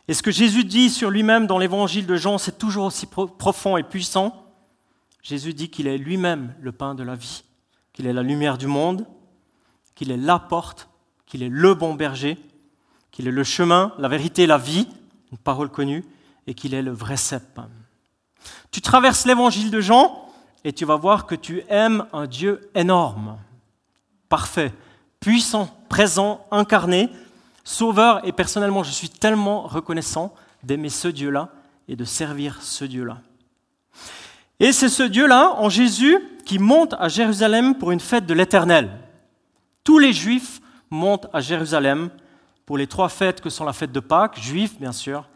Et 0.07 0.14
ce 0.14 0.23
que 0.23 0.31
Jésus 0.31 0.64
dit 0.64 0.90
sur 0.90 1.11
lui-même 1.11 1.47
dans 1.47 1.59
l'évangile 1.59 2.07
de 2.07 2.16
Jean, 2.16 2.37
c'est 2.37 2.59
toujours 2.59 2.87
aussi 2.87 3.07
profond 3.07 3.76
et 3.76 3.83
puissant. 3.83 4.45
Jésus 5.23 5.54
dit 5.54 5.71
qu'il 5.71 5.87
est 5.87 5.97
lui-même 5.97 6.54
le 6.61 6.73
pain 6.73 6.95
de 6.95 7.02
la 7.02 7.14
vie, 7.14 7.45
qu'il 7.95 8.07
est 8.07 8.12
la 8.12 8.23
lumière 8.23 8.59
du 8.59 8.66
monde, 8.66 9.07
qu'il 9.95 10.11
est 10.11 10.19
la 10.19 10.38
porte, 10.38 10.90
qu'il 11.35 11.43
est 11.43 11.49
le 11.49 11.75
bon 11.75 11.95
berger, 11.95 12.38
qu'il 13.11 13.26
est 13.26 13.33
le 13.33 13.43
chemin, 13.43 13.93
la 13.99 14.07
vérité, 14.07 14.47
la 14.47 14.57
vie, 14.57 14.87
une 15.33 15.38
parole 15.38 15.69
connue, 15.69 16.05
et 16.47 16.55
qu'il 16.55 16.75
est 16.75 16.83
le 16.83 16.93
vrai 16.93 17.17
cep. 17.17 17.61
Tu 18.71 18.81
traverses 18.81 19.26
l'évangile 19.26 19.73
de 19.73 19.81
Jean 19.81 20.31
et 20.62 20.73
tu 20.73 20.85
vas 20.85 20.95
voir 20.95 21.26
que 21.26 21.35
tu 21.35 21.64
aimes 21.69 22.07
un 22.12 22.29
Dieu 22.29 22.71
énorme, 22.76 23.37
parfait, 24.29 24.73
puissant, 25.19 25.76
présent, 25.88 26.47
incarné, 26.53 27.09
sauveur, 27.64 28.25
et 28.25 28.31
personnellement 28.31 28.85
je 28.85 28.93
suis 28.93 29.09
tellement 29.09 29.62
reconnaissant 29.62 30.33
d'aimer 30.62 30.88
ce 30.88 31.09
Dieu-là 31.09 31.49
et 31.88 31.97
de 31.97 32.05
servir 32.05 32.62
ce 32.62 32.85
Dieu-là. 32.85 33.19
Et 34.61 34.71
c'est 34.71 34.88
ce 34.88 35.03
Dieu-là, 35.03 35.57
en 35.57 35.69
Jésus, 35.69 36.17
qui 36.47 36.61
monte 36.61 36.95
à 36.97 37.09
Jérusalem 37.09 37.75
pour 37.76 37.91
une 37.91 37.99
fête 37.99 38.25
de 38.25 38.35
l'Éternel. 38.35 38.88
Tous 39.83 39.99
les 39.99 40.12
Juifs 40.12 40.61
montent 40.94 41.26
à 41.32 41.40
Jérusalem 41.40 42.08
pour 42.64 42.78
les 42.78 42.86
trois 42.86 43.08
fêtes 43.08 43.40
que 43.40 43.50
sont 43.50 43.64
la 43.64 43.72
fête 43.72 43.92
de 43.92 44.00
Pâques, 44.00 44.40
juif 44.40 44.78
bien 44.78 44.92
sûr, 44.92 45.28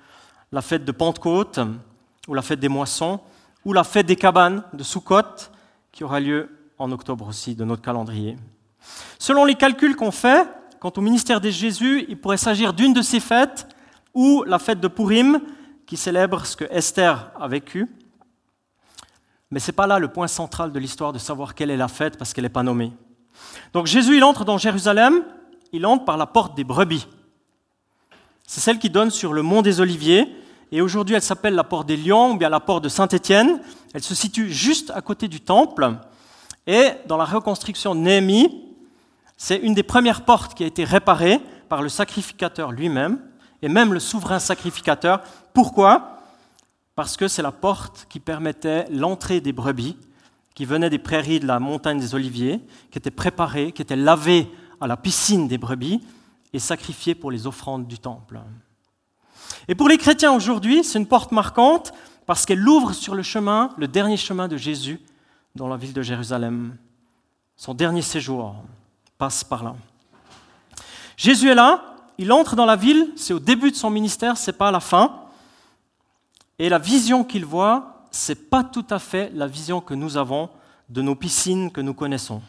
la 0.53 0.63
fête 0.63 0.85
de 0.85 0.93
Pentecôte 0.93 1.61
ou 2.27 2.35
la 2.35 2.43
fête 2.43 2.61
des 2.61 2.69
moissons, 2.69 3.21
ou 3.65 3.73
la 3.73 3.85
fête 3.85 4.07
des 4.07 4.17
cabanes 4.17 4.63
de 4.73 4.83
Sukkot, 4.83 5.51
qui 5.93 6.05
aura 6.05 6.21
lieu 6.21 6.49
en 6.79 6.93
octobre 6.93 7.27
aussi 7.27 7.55
de 7.55 7.65
notre 7.65 7.83
calendrier. 7.83 8.37
Selon 9.19 9.45
les 9.45 9.55
calculs 9.55 9.97
qu'on 9.97 10.11
fait, 10.11 10.49
quant 10.79 10.93
au 10.97 11.01
ministère 11.01 11.41
de 11.41 11.51
Jésus, 11.51 12.05
il 12.09 12.21
pourrait 12.21 12.37
s'agir 12.37 12.73
d'une 12.73 12.93
de 12.93 13.03
ces 13.03 13.21
fêtes, 13.21 13.67
ou 14.15 14.45
la 14.47 14.59
fête 14.59 14.81
de 14.81 14.89
Purim, 14.89 15.41
qui 15.87 15.97
célèbre 15.97 16.45
ce 16.45 16.57
que 16.57 16.65
Esther 16.71 17.31
a 17.39 17.49
vécu. 17.49 17.89
Mais 19.51 19.59
ce 19.59 19.71
n'est 19.71 19.75
pas 19.75 19.87
là 19.87 19.99
le 19.99 20.09
point 20.09 20.29
central 20.29 20.71
de 20.71 20.79
l'histoire 20.79 21.13
de 21.13 21.19
savoir 21.19 21.55
quelle 21.55 21.71
est 21.71 21.77
la 21.77 21.89
fête, 21.89 22.19
parce 22.19 22.33
qu'elle 22.33 22.45
n'est 22.45 22.51
pas 22.51 22.63
nommée. 22.63 22.93
Donc 23.73 23.87
Jésus, 23.87 24.17
il 24.19 24.25
entre 24.25 24.45
dans 24.45 24.59
Jérusalem, 24.59 25.25
il 25.73 25.87
entre 25.87 26.05
par 26.05 26.17
la 26.17 26.27
porte 26.27 26.57
des 26.57 26.65
brebis. 26.65 27.07
C'est 28.47 28.61
celle 28.61 28.79
qui 28.79 28.91
donne 28.91 29.11
sur 29.11 29.33
le 29.33 29.43
mont 29.43 29.63
des 29.63 29.81
Oliviers, 29.81 30.27
et 30.73 30.81
aujourd'hui 30.81 31.15
elle 31.15 31.23
s'appelle 31.23 31.55
la 31.55 31.65
porte 31.65 31.87
des 31.87 31.97
Lions, 31.97 32.33
ou 32.33 32.37
bien 32.37 32.49
la 32.49 32.61
porte 32.61 32.85
de 32.85 32.89
Saint-Étienne. 32.89 33.61
Elle 33.95 34.03
se 34.03 34.15
situe 34.15 34.51
juste 34.51 34.91
à 34.95 35.01
côté 35.03 35.29
du 35.29 35.41
temple, 35.41 35.97
et 36.67 36.91
dans 37.07 37.17
la 37.17 37.25
reconstruction 37.25 37.95
de 37.95 38.01
Néhémie, 38.01 38.65
c'est 39.37 39.57
une 39.57 39.75
des 39.75 39.83
premières 39.83 40.25
portes 40.25 40.55
qui 40.55 40.65
a 40.65 40.67
été 40.67 40.85
réparée 40.85 41.41
par 41.69 41.83
le 41.83 41.89
sacrificateur 41.89 42.73
lui-même, 42.73 43.21
et 43.63 43.69
même 43.69 43.93
le 43.93 44.01
souverain 44.01 44.39
sacrificateur. 44.39 45.23
Pourquoi? 45.53 46.21
Parce 46.95 47.17
que 47.17 47.29
c'est 47.29 47.43
la 47.43 47.53
porte 47.53 48.07
qui 48.09 48.21
permettait 48.21 48.87
l'entrée 48.91 49.41
des 49.41 49.53
brebis, 49.53 49.97
qui 50.55 50.65
venaient 50.65 50.91
des 50.91 50.99
prairies 50.99 51.41
de 51.41 51.47
la 51.47 51.61
montagne 51.61 52.01
des 52.01 52.15
Oliviers, 52.15 52.61
qui 52.91 52.99
étaient 52.99 53.11
préparées, 53.11 53.73
qui 53.73 53.83
étaient 53.83 53.97
lavées 53.97 54.49
à 54.81 54.87
la 54.87 54.97
piscine 54.97 55.49
des 55.49 55.59
brebis 55.59 56.01
et 56.53 56.59
sacrifiées 56.59 57.15
pour 57.15 57.31
les 57.31 57.47
offrandes 57.47 57.87
du 57.87 57.99
temple. 57.99 58.41
Et 59.67 59.75
pour 59.75 59.89
les 59.89 59.99
chrétiens 59.99 60.33
aujourd'hui, 60.33 60.85
c'est 60.85 60.99
une 60.99 61.07
porte 61.07 61.33
marquante 61.33 61.93
parce 62.27 62.47
qu'elle 62.47 62.67
ouvre 62.67 62.93
sur 62.93 63.15
le 63.15 63.23
chemin, 63.23 63.71
le 63.77 63.89
dernier 63.89 64.17
chemin 64.17 64.49
de 64.49 64.57
Jésus, 64.57 65.01
dans 65.55 65.69
la 65.69 65.77
ville 65.77 65.93
de 65.93 66.03
Jérusalem. 66.03 66.77
Son 67.57 67.75
dernier 67.75 68.03
séjour 68.03 68.55
passe 69.17 69.43
par 69.45 69.65
là. 69.65 69.75
Jésus 71.17 71.49
est 71.49 71.55
là, 71.55 71.97
il 72.19 72.33
entre 72.33 72.55
dans 72.55 72.67
la 72.67 72.77
ville, 72.77 73.13
c'est 73.17 73.33
au 73.33 73.39
début 73.39 73.71
de 73.71 73.77
son 73.77 73.91
ministère, 73.91 74.37
c'est 74.37 74.53
pas 74.53 74.69
à 74.69 74.73
la 74.73 74.81
fin. 74.81 75.23
Et 76.59 76.69
la 76.69 76.79
vision 76.79 77.25
qu'il 77.25 77.45
voit, 77.45 78.05
c'est 78.11 78.51
pas 78.51 78.65
tout 78.65 78.87
à 78.91 78.99
fait 78.99 79.31
la 79.35 79.47
vision 79.47 79.81
que 79.81 79.95
nous 79.95 80.17
avons 80.17 80.49
de 80.89 81.03
nos 81.03 81.15
piscines 81.15 81.71
que 81.71 81.81
nous 81.81 81.95
connaissons. 81.95 82.41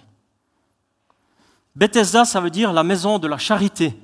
Bethesda, 1.76 2.26
ça 2.26 2.42
veut 2.42 2.50
dire 2.50 2.74
la 2.74 2.84
maison 2.84 3.20
de 3.20 3.28
la 3.28 3.38
charité. 3.38 3.98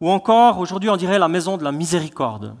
Ou 0.00 0.10
encore, 0.10 0.58
aujourd'hui, 0.58 0.90
on 0.90 0.96
dirait 0.96 1.18
la 1.18 1.28
maison 1.28 1.56
de 1.56 1.64
la 1.64 1.72
miséricorde. 1.72 2.56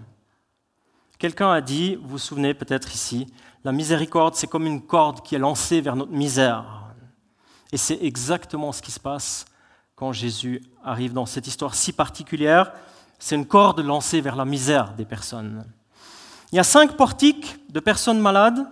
Quelqu'un 1.18 1.50
a 1.52 1.60
dit, 1.60 1.96
vous 1.96 2.10
vous 2.10 2.18
souvenez 2.18 2.54
peut-être 2.54 2.94
ici, 2.94 3.26
la 3.64 3.72
miséricorde, 3.72 4.34
c'est 4.34 4.46
comme 4.46 4.66
une 4.66 4.82
corde 4.82 5.22
qui 5.22 5.34
est 5.34 5.38
lancée 5.38 5.80
vers 5.80 5.96
notre 5.96 6.12
misère. 6.12 6.64
Et 7.72 7.76
c'est 7.76 7.98
exactement 8.02 8.72
ce 8.72 8.82
qui 8.82 8.92
se 8.92 9.00
passe 9.00 9.46
quand 9.94 10.12
Jésus 10.12 10.62
arrive 10.84 11.12
dans 11.12 11.26
cette 11.26 11.46
histoire 11.46 11.74
si 11.74 11.92
particulière. 11.92 12.72
C'est 13.18 13.36
une 13.36 13.46
corde 13.46 13.80
lancée 13.80 14.20
vers 14.20 14.36
la 14.36 14.44
misère 14.44 14.94
des 14.94 15.04
personnes. 15.04 15.64
Il 16.50 16.56
y 16.56 16.58
a 16.58 16.64
cinq 16.64 16.96
portiques 16.96 17.56
de 17.70 17.80
personnes 17.80 18.20
malades. 18.20 18.66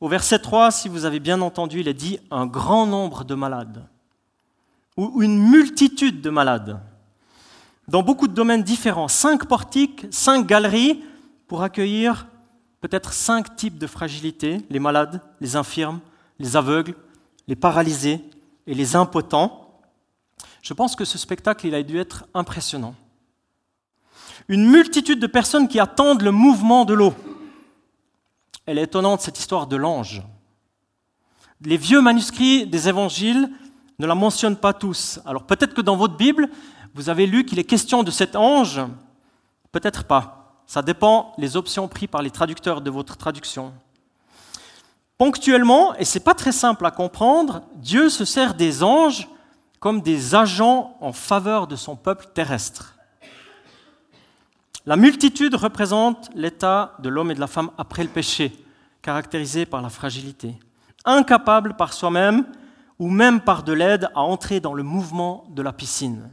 Au 0.00 0.08
verset 0.08 0.38
3, 0.38 0.70
si 0.70 0.88
vous 0.88 1.04
avez 1.04 1.20
bien 1.20 1.40
entendu, 1.40 1.80
il 1.80 1.88
est 1.88 1.94
dit 1.94 2.18
un 2.30 2.46
grand 2.46 2.86
nombre 2.86 3.24
de 3.24 3.34
malades 3.34 3.86
ou 4.96 5.22
une 5.22 5.38
multitude 5.38 6.20
de 6.20 6.30
malades 6.30 6.80
dans 7.88 8.02
beaucoup 8.02 8.28
de 8.28 8.34
domaines 8.34 8.62
différents. 8.62 9.08
Cinq 9.08 9.46
portiques, 9.46 10.06
cinq 10.10 10.46
galeries 10.46 11.02
pour 11.46 11.62
accueillir 11.62 12.26
peut-être 12.80 13.12
cinq 13.12 13.56
types 13.56 13.78
de 13.78 13.86
fragilité, 13.86 14.58
les 14.70 14.78
malades, 14.78 15.20
les 15.40 15.56
infirmes, 15.56 16.00
les 16.38 16.56
aveugles, 16.56 16.94
les 17.48 17.56
paralysés 17.56 18.20
et 18.66 18.74
les 18.74 18.96
impotents. 18.96 19.78
Je 20.62 20.74
pense 20.74 20.96
que 20.96 21.04
ce 21.04 21.18
spectacle, 21.18 21.66
il 21.66 21.74
a 21.74 21.82
dû 21.82 21.98
être 21.98 22.24
impressionnant. 22.34 22.94
Une 24.48 24.68
multitude 24.68 25.20
de 25.20 25.26
personnes 25.26 25.68
qui 25.68 25.78
attendent 25.78 26.22
le 26.22 26.32
mouvement 26.32 26.84
de 26.84 26.94
l'eau. 26.94 27.14
Elle 28.66 28.78
est 28.78 28.84
étonnante, 28.84 29.20
cette 29.20 29.38
histoire 29.38 29.66
de 29.66 29.76
l'ange. 29.76 30.22
Les 31.60 31.76
vieux 31.76 32.00
manuscrits 32.00 32.66
des 32.66 32.88
évangiles 32.88 33.50
ne 34.02 34.06
la 34.08 34.14
mentionnent 34.16 34.56
pas 34.56 34.72
tous. 34.72 35.20
Alors 35.24 35.44
peut-être 35.44 35.74
que 35.74 35.80
dans 35.80 35.96
votre 35.96 36.16
Bible, 36.16 36.48
vous 36.92 37.08
avez 37.08 37.24
lu 37.24 37.44
qu'il 37.44 37.60
est 37.60 37.64
question 37.64 38.02
de 38.02 38.10
cet 38.10 38.34
ange, 38.34 38.80
peut-être 39.70 40.04
pas. 40.04 40.62
Ça 40.66 40.82
dépend 40.82 41.32
les 41.38 41.56
options 41.56 41.86
prises 41.86 42.08
par 42.08 42.20
les 42.20 42.30
traducteurs 42.30 42.80
de 42.80 42.90
votre 42.90 43.16
traduction. 43.16 43.72
Ponctuellement, 45.18 45.94
et 45.94 46.04
ce 46.04 46.18
n'est 46.18 46.24
pas 46.24 46.34
très 46.34 46.50
simple 46.50 46.84
à 46.84 46.90
comprendre, 46.90 47.62
Dieu 47.76 48.08
se 48.08 48.24
sert 48.24 48.54
des 48.54 48.82
anges 48.82 49.28
comme 49.78 50.00
des 50.00 50.34
agents 50.34 50.96
en 51.00 51.12
faveur 51.12 51.68
de 51.68 51.76
son 51.76 51.94
peuple 51.94 52.26
terrestre. 52.34 52.96
La 54.84 54.96
multitude 54.96 55.54
représente 55.54 56.28
l'état 56.34 56.96
de 56.98 57.08
l'homme 57.08 57.30
et 57.30 57.34
de 57.34 57.40
la 57.40 57.46
femme 57.46 57.70
après 57.78 58.02
le 58.02 58.08
péché, 58.08 58.52
caractérisé 59.00 59.64
par 59.64 59.80
la 59.80 59.90
fragilité, 59.90 60.56
incapable 61.04 61.74
par 61.74 61.92
soi-même 61.92 62.44
ou 63.02 63.10
même 63.10 63.40
par 63.40 63.64
de 63.64 63.72
l'aide 63.72 64.08
à 64.14 64.20
entrer 64.20 64.60
dans 64.60 64.74
le 64.74 64.82
mouvement 64.82 65.44
de 65.50 65.62
la 65.62 65.72
piscine. 65.72 66.30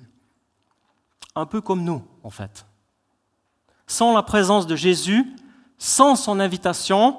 Un 1.35 1.45
peu 1.45 1.61
comme 1.61 1.83
nous, 1.83 2.03
en 2.23 2.29
fait 2.29 2.65
sans 3.89 4.13
la 4.13 4.21
présence 4.21 4.67
de 4.67 4.75
Jésus, 4.75 5.25
sans 5.79 6.15
son 6.15 6.39
invitation, 6.39 7.17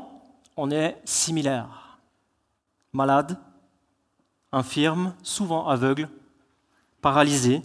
on 0.56 0.70
est 0.70 0.96
similaire. 1.04 1.98
Malade, 2.92 3.38
infirme, 4.52 5.14
souvent 5.22 5.66
aveugle, 5.66 6.08
paralysé, 7.02 7.60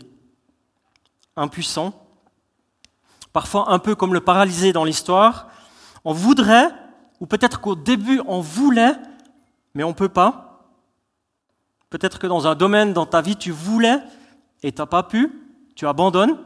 impuissant, 1.38 1.94
parfois 3.32 3.72
un 3.72 3.80
peu 3.80 3.94
comme 3.94 4.14
le 4.14 4.22
paralysé 4.22 4.74
dans 4.74 4.84
l'histoire. 4.84 5.50
On 6.04 6.14
voudrait, 6.14 6.72
ou 7.20 7.28
peut-être 7.28 7.62
qu'au 7.62 7.76
début 7.76 8.22
on 8.26 8.42
voulait, 8.42 8.96
mais 9.76 9.84
on 9.84 9.90
ne 9.90 9.94
peut 9.94 10.10
pas. 10.10 10.45
Peut-être 11.90 12.20
que 12.20 12.28
dans 12.28 12.48
un 12.48 12.56
domaine 12.56 12.94
dans 12.94 13.06
ta 13.06 13.22
vie 13.22 13.36
tu 13.36 13.52
voulais 13.52 14.00
et 14.64 14.72
tu 14.72 14.82
n'as 14.82 14.86
pas 14.86 15.04
pu, 15.04 15.32
tu 15.76 15.88
abandonnes 15.88 16.38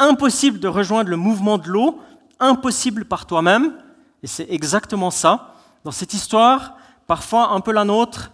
impossible 0.00 0.58
de 0.58 0.66
rejoindre 0.66 1.10
le 1.10 1.16
mouvement 1.16 1.58
de 1.58 1.68
l'eau, 1.68 2.00
impossible 2.40 3.04
par 3.04 3.26
toi-même. 3.26 3.74
Et 4.22 4.26
c'est 4.26 4.50
exactement 4.50 5.10
ça. 5.10 5.54
Dans 5.84 5.90
cette 5.90 6.14
histoire, 6.14 6.76
parfois 7.06 7.50
un 7.50 7.60
peu 7.60 7.70
la 7.70 7.84
nôtre, 7.84 8.32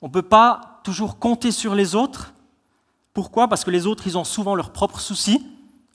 on 0.00 0.06
ne 0.06 0.12
peut 0.12 0.22
pas 0.22 0.80
toujours 0.84 1.18
compter 1.18 1.50
sur 1.50 1.74
les 1.74 1.94
autres. 1.94 2.32
Pourquoi? 3.12 3.48
Parce 3.48 3.64
que 3.64 3.70
les 3.70 3.86
autres, 3.86 4.06
ils 4.06 4.16
ont 4.16 4.24
souvent 4.24 4.54
leurs 4.54 4.72
propres 4.72 5.00
soucis, 5.00 5.44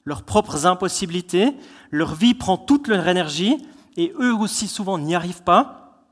leurs 0.04 0.24
propres 0.24 0.66
impossibilités, 0.66 1.56
leur 1.90 2.14
vie 2.14 2.36
prend 2.36 2.58
toute 2.58 2.88
leur 2.88 3.08
énergie, 3.08 3.66
et 3.98 4.14
eux 4.20 4.36
aussi 4.36 4.68
souvent 4.68 4.98
n'y 4.98 5.16
arrivent 5.16 5.44
pas. 5.44 6.04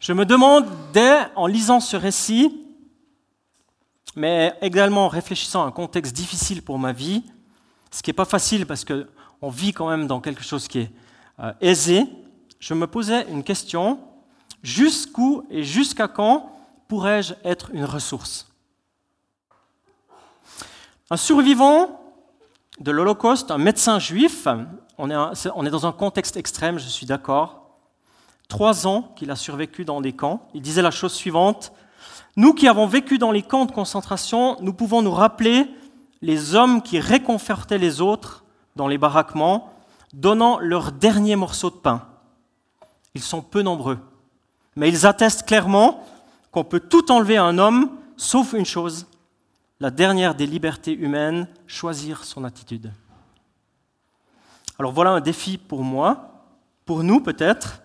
Je 0.00 0.12
me 0.12 0.24
demande, 0.24 0.66
dès 0.92 1.26
en 1.34 1.46
lisant 1.46 1.80
ce 1.80 1.96
récit, 1.96 2.64
mais 4.14 4.56
également 4.62 5.06
en 5.06 5.08
réfléchissant 5.08 5.64
à 5.64 5.66
un 5.66 5.72
contexte 5.72 6.14
difficile 6.14 6.62
pour 6.62 6.78
ma 6.78 6.92
vie, 6.92 7.24
ce 7.90 8.02
qui 8.02 8.10
n'est 8.10 8.14
pas 8.14 8.24
facile 8.24 8.64
parce 8.64 8.84
qu'on 8.84 9.50
vit 9.50 9.72
quand 9.72 9.88
même 9.88 10.06
dans 10.06 10.20
quelque 10.20 10.44
chose 10.44 10.68
qui 10.68 10.80
est 10.80 10.90
euh, 11.40 11.52
aisé, 11.60 12.04
je 12.60 12.74
me 12.74 12.86
posais 12.86 13.26
une 13.28 13.42
question, 13.42 13.98
jusqu'où 14.62 15.44
et 15.50 15.64
jusqu'à 15.64 16.06
quand 16.06 16.52
pourrais-je 16.86 17.34
être 17.44 17.70
une 17.72 17.84
ressource? 17.84 18.48
Un 21.10 21.16
survivant 21.16 22.00
de 22.78 22.90
l'Holocauste, 22.92 23.50
un 23.50 23.58
médecin 23.58 23.98
juif, 23.98 24.46
on 24.96 25.10
est 25.10 25.70
dans 25.70 25.86
un 25.86 25.92
contexte 25.92 26.36
extrême, 26.36 26.78
je 26.78 26.88
suis 26.88 27.06
d'accord, 27.06 27.57
trois 28.48 28.86
ans 28.86 29.12
qu'il 29.14 29.30
a 29.30 29.36
survécu 29.36 29.84
dans 29.84 30.00
des 30.00 30.12
camps, 30.12 30.48
il 30.54 30.62
disait 30.62 30.82
la 30.82 30.90
chose 30.90 31.12
suivante, 31.12 31.72
nous 32.36 32.54
qui 32.54 32.66
avons 32.68 32.86
vécu 32.86 33.18
dans 33.18 33.30
les 33.30 33.42
camps 33.42 33.66
de 33.66 33.72
concentration, 33.72 34.56
nous 34.60 34.72
pouvons 34.72 35.02
nous 35.02 35.12
rappeler 35.12 35.66
les 36.22 36.54
hommes 36.54 36.82
qui 36.82 36.98
réconfortaient 36.98 37.78
les 37.78 38.00
autres 38.00 38.44
dans 38.76 38.88
les 38.88 38.98
baraquements, 38.98 39.72
donnant 40.12 40.58
leur 40.58 40.92
dernier 40.92 41.36
morceau 41.36 41.70
de 41.70 41.76
pain. 41.76 42.06
Ils 43.14 43.22
sont 43.22 43.42
peu 43.42 43.62
nombreux, 43.62 43.98
mais 44.76 44.88
ils 44.88 45.06
attestent 45.06 45.46
clairement 45.46 46.04
qu'on 46.50 46.64
peut 46.64 46.80
tout 46.80 47.10
enlever 47.12 47.36
à 47.36 47.44
un 47.44 47.58
homme, 47.58 47.90
sauf 48.16 48.52
une 48.52 48.64
chose, 48.64 49.06
la 49.80 49.90
dernière 49.90 50.34
des 50.34 50.46
libertés 50.46 50.92
humaines, 50.92 51.48
choisir 51.66 52.24
son 52.24 52.44
attitude. 52.44 52.92
Alors 54.78 54.92
voilà 54.92 55.10
un 55.10 55.20
défi 55.20 55.58
pour 55.58 55.82
moi, 55.82 56.44
pour 56.84 57.02
nous 57.02 57.20
peut-être. 57.20 57.82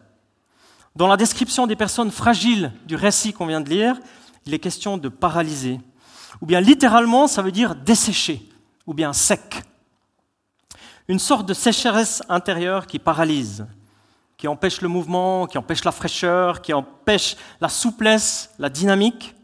Dans 0.96 1.08
la 1.08 1.18
description 1.18 1.66
des 1.66 1.76
personnes 1.76 2.12
fragiles 2.12 2.72
du 2.86 2.96
récit 2.96 3.34
qu'on 3.34 3.48
vient 3.48 3.62
de 3.62 3.70
lire, 3.70 3.98
il 4.46 4.54
est 4.54 4.60
question 4.60 4.98
de 4.98 5.10
paralyser. 5.10 5.80
Ou 6.42 6.46
bien 6.46 6.62
littéralement, 6.62 7.28
ça 7.28 7.42
veut 7.42 7.52
dire 7.52 7.76
dessécher, 7.76 8.48
ou 8.86 8.94
bien 8.94 9.12
sec. 9.12 9.64
Une 11.08 11.20
sorte 11.20 11.48
de 11.48 11.54
sécheresse 11.54 12.22
intérieure 12.30 12.86
qui 12.86 13.00
paralyse, 13.00 13.66
qui 14.38 14.48
empêche 14.48 14.82
le 14.82 14.88
mouvement, 14.88 15.48
qui 15.48 15.58
empêche 15.58 15.84
la 15.84 15.92
fraîcheur, 15.92 16.62
qui 16.62 16.74
empêche 16.74 17.38
la 17.60 17.70
souplesse, 17.70 18.52
la 18.60 18.70
dynamique. 18.70 19.36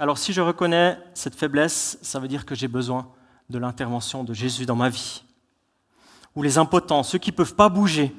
Alors 0.00 0.18
si 0.18 0.32
je 0.32 0.40
reconnais 0.40 0.98
cette 1.14 1.34
faiblesse, 1.36 1.98
ça 2.02 2.18
veut 2.18 2.28
dire 2.28 2.44
que 2.44 2.54
j'ai 2.54 2.68
besoin 2.68 3.08
de 3.50 3.58
l'intervention 3.58 4.24
de 4.24 4.34
Jésus 4.34 4.66
dans 4.66 4.76
ma 4.76 4.88
vie. 4.88 5.22
Ou 6.34 6.42
les 6.42 6.58
impotents, 6.58 7.02
ceux 7.02 7.18
qui 7.18 7.30
ne 7.30 7.36
peuvent 7.36 7.54
pas 7.54 7.68
bouger, 7.68 8.14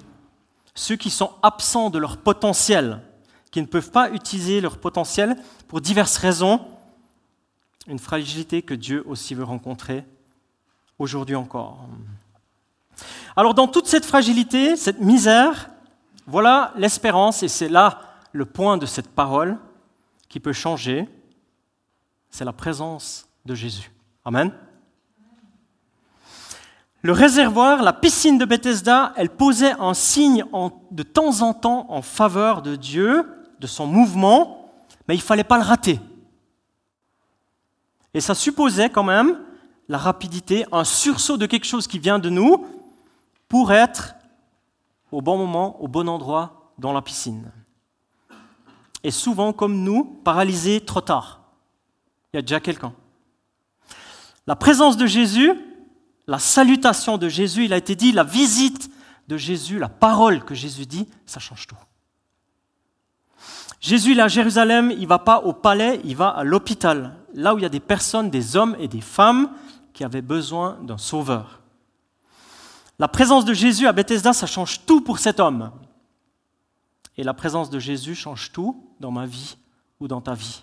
ceux 0.76 0.96
qui 0.96 1.10
sont 1.10 1.32
absents 1.42 1.90
de 1.90 2.00
leur 2.00 2.18
potentiel, 2.18 3.02
qui 3.52 3.62
ne 3.62 3.68
peuvent 3.68 3.92
pas 3.92 4.12
utiliser 4.12 4.62
leur 4.62 4.78
potentiel 4.78 5.36
pour 5.68 5.82
diverses 5.82 6.18
raisons, 6.18 6.66
une 7.88 8.00
fragilité 8.00 8.62
que 8.62 8.74
Dieu 8.74 9.04
aussi 9.08 9.34
veut 9.34 9.44
rencontrer 9.44 10.06
aujourd'hui 11.00 11.36
encore. 11.36 11.88
Alors 13.36 13.54
dans 13.54 13.68
toute 13.68 13.88
cette 13.88 14.06
fragilité, 14.06 14.76
cette 14.76 15.00
misère, 15.00 15.70
voilà 16.28 16.74
l'espérance, 16.76 17.42
et 17.42 17.48
c'est 17.48 17.70
là 17.70 18.02
le 18.32 18.46
point 18.46 18.78
de 18.78 18.86
cette 18.86 19.10
parole 19.10 19.58
qui 20.28 20.40
peut 20.40 20.54
changer, 20.54 21.08
c'est 22.30 22.46
la 22.46 22.54
présence 22.54 23.28
de 23.46 23.56
Jésus. 23.56 23.92
Amen. 24.26 24.54
Le 27.02 27.14
réservoir, 27.14 27.82
la 27.82 27.94
piscine 27.94 28.38
de 28.38 28.46
Bethesda, 28.46 29.14
elle 29.16 29.30
posait 29.30 29.72
un 29.80 29.94
signe 29.94 30.44
de 30.92 31.04
temps 31.04 31.42
en 31.42 31.54
temps 31.54 31.86
en 31.90 32.02
faveur 32.02 32.62
de 32.62 32.76
Dieu, 32.76 33.26
de 33.60 33.68
son 33.68 33.88
mouvement, 33.88 34.70
mais 35.08 35.16
il 35.16 35.20
ne 35.20 35.24
fallait 35.24 35.46
pas 35.46 35.58
le 35.58 35.64
rater. 35.64 36.00
Et 38.14 38.20
ça 38.20 38.36
supposait 38.36 38.90
quand 38.90 39.04
même 39.04 39.40
la 39.88 39.98
rapidité, 39.98 40.66
un 40.72 40.84
sursaut 40.84 41.38
de 41.38 41.46
quelque 41.46 41.66
chose 41.66 41.88
qui 41.88 42.00
vient 42.00 42.20
de 42.20 42.30
nous 42.30 42.66
pour 43.48 43.72
être 43.72 44.16
au 45.12 45.22
bon 45.22 45.38
moment, 45.38 45.82
au 45.82 45.88
bon 45.88 46.08
endroit 46.10 46.74
dans 46.78 46.92
la 46.92 47.02
piscine. 47.02 47.52
Et 49.04 49.12
souvent, 49.12 49.54
comme 49.54 49.84
nous, 49.84 50.04
paralysés 50.04 50.82
trop 50.82 51.02
tard. 51.02 51.42
Il 52.34 52.38
y 52.38 52.40
a 52.40 52.42
déjà 52.42 52.60
quelqu'un. 52.60 52.94
La 54.46 54.56
présence 54.56 54.98
de 54.98 55.06
Jésus, 55.06 55.54
la 56.30 56.38
salutation 56.38 57.18
de 57.18 57.28
Jésus, 57.28 57.66
il 57.66 57.74
a 57.74 57.78
été 57.78 57.96
dit, 57.96 58.12
la 58.12 58.24
visite 58.24 58.92
de 59.28 59.36
Jésus, 59.36 59.80
la 59.80 59.90
parole 59.90 60.46
que 60.46 60.54
Jésus 60.54 60.86
dit, 60.86 61.08
ça 61.26 61.40
change 61.40 61.66
tout. 61.66 61.76
Jésus, 63.80 64.12
il 64.12 64.20
est 64.20 64.22
à 64.22 64.28
Jérusalem, 64.28 64.92
il 64.92 65.02
ne 65.02 65.08
va 65.08 65.18
pas 65.18 65.40
au 65.40 65.54
palais, 65.54 66.00
il 66.04 66.16
va 66.16 66.30
à 66.30 66.44
l'hôpital, 66.44 67.16
là 67.34 67.56
où 67.56 67.58
il 67.58 67.64
y 67.64 67.66
a 67.66 67.70
des 67.70 67.80
personnes, 67.80 68.30
des 68.30 68.56
hommes 68.56 68.76
et 68.80 68.88
des 68.88 69.02
femmes 69.02 69.50
qui 69.92 70.04
avaient 70.04 70.22
besoin 70.22 70.78
d'un 70.84 71.00
sauveur. 71.00 71.62
La 73.00 73.08
présence 73.08 73.44
de 73.44 73.54
Jésus 73.54 73.88
à 73.88 73.92
Bethesda, 73.92 74.32
ça 74.32 74.46
change 74.46 74.86
tout 74.86 75.02
pour 75.02 75.18
cet 75.18 75.40
homme. 75.40 75.72
Et 77.18 77.24
la 77.24 77.34
présence 77.34 77.72
de 77.72 77.80
Jésus 77.80 78.14
change 78.14 78.52
tout 78.52 78.94
dans 79.00 79.12
ma 79.12 79.26
vie 79.26 79.58
ou 80.00 80.08
dans 80.08 80.22
ta 80.22 80.36
vie. 80.36 80.62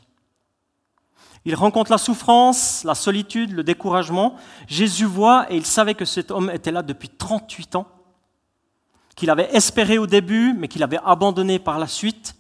Il 1.46 1.54
rencontre 1.54 1.92
la 1.92 1.98
souffrance, 1.98 2.82
la 2.82 2.96
solitude, 2.96 3.52
le 3.52 3.62
découragement. 3.62 4.34
Jésus 4.66 5.04
voit 5.04 5.46
et 5.48 5.56
il 5.56 5.64
savait 5.64 5.94
que 5.94 6.04
cet 6.04 6.32
homme 6.32 6.50
était 6.50 6.72
là 6.72 6.82
depuis 6.82 7.08
38 7.08 7.76
ans, 7.76 7.86
qu'il 9.14 9.30
avait 9.30 9.54
espéré 9.54 9.96
au 9.96 10.08
début, 10.08 10.54
mais 10.54 10.66
qu'il 10.66 10.82
avait 10.82 10.98
abandonné 11.04 11.60
par 11.60 11.78
la 11.78 11.86
suite. 11.86 12.34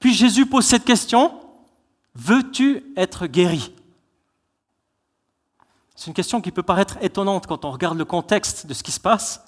Puis 0.00 0.12
Jésus 0.12 0.44
pose 0.44 0.66
cette 0.66 0.84
question, 0.84 1.38
veux-tu 2.16 2.84
être 2.96 3.28
guéri? 3.28 3.72
C'est 5.94 6.08
une 6.08 6.14
question 6.14 6.40
qui 6.40 6.50
peut 6.50 6.64
paraître 6.64 6.98
étonnante 7.00 7.46
quand 7.46 7.64
on 7.64 7.70
regarde 7.70 7.96
le 7.96 8.04
contexte 8.04 8.66
de 8.66 8.74
ce 8.74 8.82
qui 8.82 8.90
se 8.90 8.98
passe, 8.98 9.44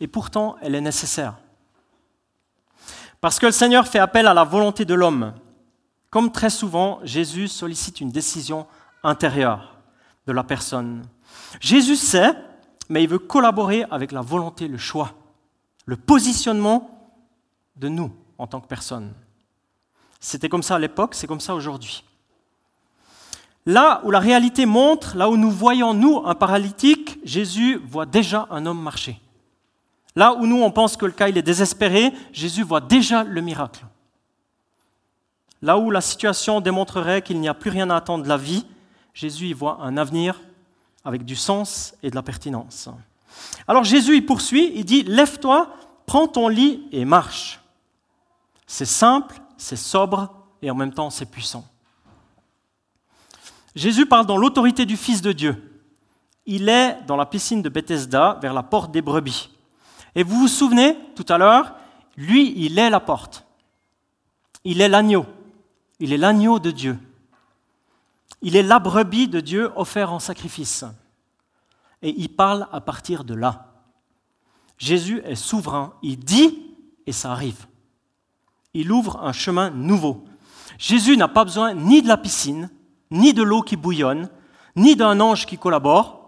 et 0.00 0.08
pourtant 0.08 0.56
elle 0.62 0.74
est 0.74 0.80
nécessaire. 0.80 1.36
Parce 3.20 3.38
que 3.38 3.46
le 3.46 3.52
Seigneur 3.52 3.86
fait 3.86 4.00
appel 4.00 4.26
à 4.26 4.34
la 4.34 4.42
volonté 4.42 4.84
de 4.84 4.94
l'homme. 4.94 5.32
Comme 6.10 6.32
très 6.32 6.50
souvent, 6.50 7.00
Jésus 7.04 7.48
sollicite 7.48 8.00
une 8.00 8.10
décision 8.10 8.66
intérieure 9.02 9.78
de 10.26 10.32
la 10.32 10.42
personne. 10.42 11.04
Jésus 11.60 11.96
sait, 11.96 12.32
mais 12.88 13.02
il 13.02 13.08
veut 13.08 13.18
collaborer 13.18 13.84
avec 13.90 14.12
la 14.12 14.20
volonté, 14.20 14.68
le 14.68 14.78
choix, 14.78 15.12
le 15.86 15.96
positionnement 15.96 17.12
de 17.76 17.88
nous 17.88 18.12
en 18.38 18.46
tant 18.46 18.60
que 18.60 18.66
personne. 18.66 19.12
C'était 20.20 20.48
comme 20.48 20.62
ça 20.62 20.76
à 20.76 20.78
l'époque, 20.78 21.14
c'est 21.14 21.26
comme 21.26 21.40
ça 21.40 21.54
aujourd'hui. 21.54 22.04
Là 23.66 24.00
où 24.04 24.10
la 24.10 24.18
réalité 24.18 24.64
montre, 24.64 25.16
là 25.16 25.28
où 25.28 25.36
nous 25.36 25.50
voyons, 25.50 25.92
nous, 25.92 26.22
un 26.24 26.34
paralytique, 26.34 27.18
Jésus 27.22 27.80
voit 27.84 28.06
déjà 28.06 28.46
un 28.50 28.64
homme 28.64 28.80
marcher. 28.80 29.20
Là 30.16 30.32
où 30.34 30.46
nous, 30.46 30.62
on 30.62 30.70
pense 30.70 30.96
que 30.96 31.04
le 31.04 31.12
cas 31.12 31.28
il 31.28 31.36
est 31.36 31.42
désespéré, 31.42 32.12
Jésus 32.32 32.62
voit 32.62 32.80
déjà 32.80 33.24
le 33.24 33.40
miracle. 33.42 33.84
Là 35.62 35.78
où 35.78 35.90
la 35.90 36.00
situation 36.00 36.60
démontrerait 36.60 37.22
qu'il 37.22 37.40
n'y 37.40 37.48
a 37.48 37.54
plus 37.54 37.70
rien 37.70 37.90
à 37.90 37.96
attendre 37.96 38.24
de 38.24 38.28
la 38.28 38.36
vie, 38.36 38.64
Jésus 39.14 39.46
y 39.46 39.52
voit 39.52 39.78
un 39.80 39.96
avenir 39.96 40.40
avec 41.04 41.24
du 41.24 41.36
sens 41.36 41.94
et 42.02 42.10
de 42.10 42.14
la 42.14 42.22
pertinence. 42.22 42.88
Alors 43.66 43.84
Jésus 43.84 44.16
y 44.16 44.20
poursuit, 44.20 44.72
il 44.74 44.84
dit, 44.84 45.02
Lève-toi, 45.02 45.74
prends 46.06 46.28
ton 46.28 46.48
lit 46.48 46.86
et 46.92 47.04
marche. 47.04 47.60
C'est 48.66 48.84
simple, 48.84 49.40
c'est 49.56 49.76
sobre 49.76 50.32
et 50.62 50.70
en 50.70 50.74
même 50.74 50.92
temps 50.92 51.10
c'est 51.10 51.30
puissant. 51.30 51.64
Jésus 53.74 54.06
parle 54.06 54.26
dans 54.26 54.36
l'autorité 54.36 54.86
du 54.86 54.96
Fils 54.96 55.22
de 55.22 55.32
Dieu. 55.32 55.82
Il 56.46 56.68
est 56.68 56.98
dans 57.06 57.16
la 57.16 57.26
piscine 57.26 57.62
de 57.62 57.68
Bethesda 57.68 58.38
vers 58.40 58.54
la 58.54 58.62
porte 58.62 58.90
des 58.90 59.02
brebis. 59.02 59.50
Et 60.14 60.22
vous 60.22 60.36
vous 60.38 60.48
souvenez 60.48 60.96
tout 61.14 61.26
à 61.28 61.38
l'heure, 61.38 61.74
lui, 62.16 62.54
il 62.56 62.78
est 62.78 62.90
la 62.90 63.00
porte. 63.00 63.44
Il 64.64 64.80
est 64.80 64.88
l'agneau. 64.88 65.26
Il 66.00 66.12
est 66.12 66.18
l'agneau 66.18 66.58
de 66.58 66.70
Dieu. 66.70 66.98
Il 68.42 68.56
est 68.56 68.62
la 68.62 68.78
brebis 68.78 69.28
de 69.28 69.40
Dieu 69.40 69.70
offert 69.76 70.12
en 70.12 70.18
sacrifice. 70.18 70.84
Et 72.02 72.14
il 72.16 72.28
parle 72.28 72.68
à 72.72 72.80
partir 72.80 73.24
de 73.24 73.34
là. 73.34 73.72
Jésus 74.78 75.20
est 75.24 75.34
souverain. 75.34 75.94
Il 76.02 76.18
dit 76.18 76.68
et 77.06 77.12
ça 77.12 77.32
arrive. 77.32 77.66
Il 78.74 78.92
ouvre 78.92 79.22
un 79.22 79.32
chemin 79.32 79.70
nouveau. 79.70 80.24
Jésus 80.78 81.16
n'a 81.16 81.26
pas 81.26 81.44
besoin 81.44 81.74
ni 81.74 82.02
de 82.02 82.08
la 82.08 82.16
piscine, 82.16 82.70
ni 83.10 83.34
de 83.34 83.42
l'eau 83.42 83.62
qui 83.62 83.76
bouillonne, 83.76 84.28
ni 84.76 84.94
d'un 84.94 85.18
ange 85.18 85.46
qui 85.46 85.58
collabore. 85.58 86.18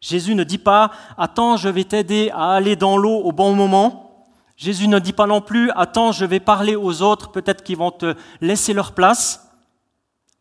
Jésus 0.00 0.34
ne 0.34 0.44
dit 0.44 0.58
pas 0.58 0.92
Attends, 1.16 1.56
je 1.56 1.68
vais 1.68 1.84
t'aider 1.84 2.30
à 2.32 2.52
aller 2.52 2.76
dans 2.76 2.96
l'eau 2.96 3.20
au 3.20 3.32
bon 3.32 3.54
moment. 3.54 4.11
Jésus 4.56 4.88
ne 4.88 4.98
dit 4.98 5.12
pas 5.12 5.26
non 5.26 5.40
plus, 5.40 5.70
attends, 5.72 6.12
je 6.12 6.24
vais 6.24 6.40
parler 6.40 6.76
aux 6.76 7.02
autres, 7.02 7.30
peut-être 7.32 7.64
qu'ils 7.64 7.78
vont 7.78 7.90
te 7.90 8.14
laisser 8.40 8.72
leur 8.72 8.92
place. 8.92 9.50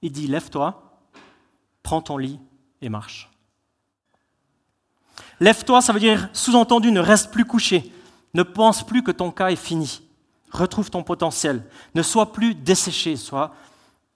Il 0.02 0.12
dit, 0.12 0.28
lève-toi, 0.28 1.00
prends 1.84 2.02
ton 2.02 2.18
lit 2.18 2.40
et 2.82 2.90
marche. 2.90 3.30
Lève-toi, 5.40 5.82
ça 5.82 5.94
veut 5.94 6.00
dire, 6.00 6.30
sous-entendu, 6.34 6.92
ne 6.92 7.00
reste 7.00 7.32
plus 7.32 7.46
couché. 7.46 7.92
Ne 8.34 8.44
pense 8.44 8.86
plus 8.86 9.04
que 9.04 9.12
ton 9.12 9.32
cas 9.32 9.50
est 9.50 9.56
fini. 9.56 10.02
Retrouve 10.52 10.90
ton 10.90 11.04
potentiel. 11.04 11.64
Ne 11.96 12.04
sois 12.04 12.32
plus 12.32 12.54
desséché, 12.54 13.16
sois, 13.16 13.56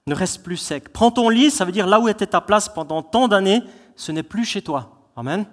ne 0.08 0.14
reste 0.14 0.44
plus 0.44 0.58
sec. 0.58 0.94
Prends 0.94 1.12
ton 1.12 1.30
lit, 1.30 1.50
ça 1.50 1.66
veut 1.66 1.72
dire 1.72 1.88
là 1.88 2.00
où 2.00 2.08
était 2.08 2.28
ta 2.28 2.42
place 2.42 2.70
pendant 2.70 3.02
tant 3.02 3.28
d'années, 3.28 3.64
ce 3.96 4.12
n'est 4.12 4.24
plus 4.24 4.46
chez 4.46 4.62
toi. 4.62 5.10
Amen. 5.16 5.46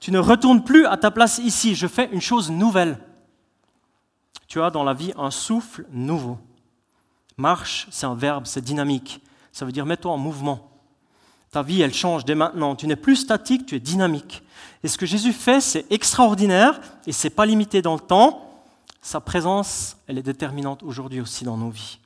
Tu 0.00 0.10
ne 0.10 0.18
retournes 0.18 0.64
plus 0.64 0.86
à 0.86 0.96
ta 0.96 1.10
place 1.10 1.38
ici. 1.38 1.74
Je 1.74 1.86
fais 1.86 2.08
une 2.10 2.20
chose 2.20 2.50
nouvelle 2.50 2.98
tu 4.54 4.62
as 4.62 4.70
dans 4.70 4.84
la 4.84 4.94
vie 4.94 5.12
un 5.16 5.32
souffle 5.32 5.84
nouveau. 5.90 6.38
Marche, 7.36 7.88
c'est 7.90 8.06
un 8.06 8.14
verbe, 8.14 8.46
c'est 8.46 8.62
dynamique. 8.62 9.20
Ça 9.50 9.64
veut 9.64 9.72
dire 9.72 9.84
mets-toi 9.84 10.12
en 10.12 10.16
mouvement. 10.16 10.70
Ta 11.50 11.64
vie, 11.64 11.82
elle 11.82 11.92
change 11.92 12.24
dès 12.24 12.36
maintenant. 12.36 12.76
Tu 12.76 12.86
n'es 12.86 12.94
plus 12.94 13.16
statique, 13.16 13.66
tu 13.66 13.74
es 13.74 13.80
dynamique. 13.80 14.44
Et 14.84 14.88
ce 14.88 14.96
que 14.96 15.06
Jésus 15.06 15.32
fait, 15.32 15.60
c'est 15.60 15.90
extraordinaire 15.90 16.80
et 17.04 17.10
c'est 17.10 17.30
pas 17.30 17.46
limité 17.46 17.82
dans 17.82 17.94
le 17.94 18.00
temps. 18.00 18.62
Sa 19.02 19.20
présence, 19.20 19.96
elle 20.06 20.18
est 20.18 20.22
déterminante 20.22 20.84
aujourd'hui 20.84 21.20
aussi 21.20 21.42
dans 21.42 21.56
nos 21.56 21.70
vies. 21.70 21.98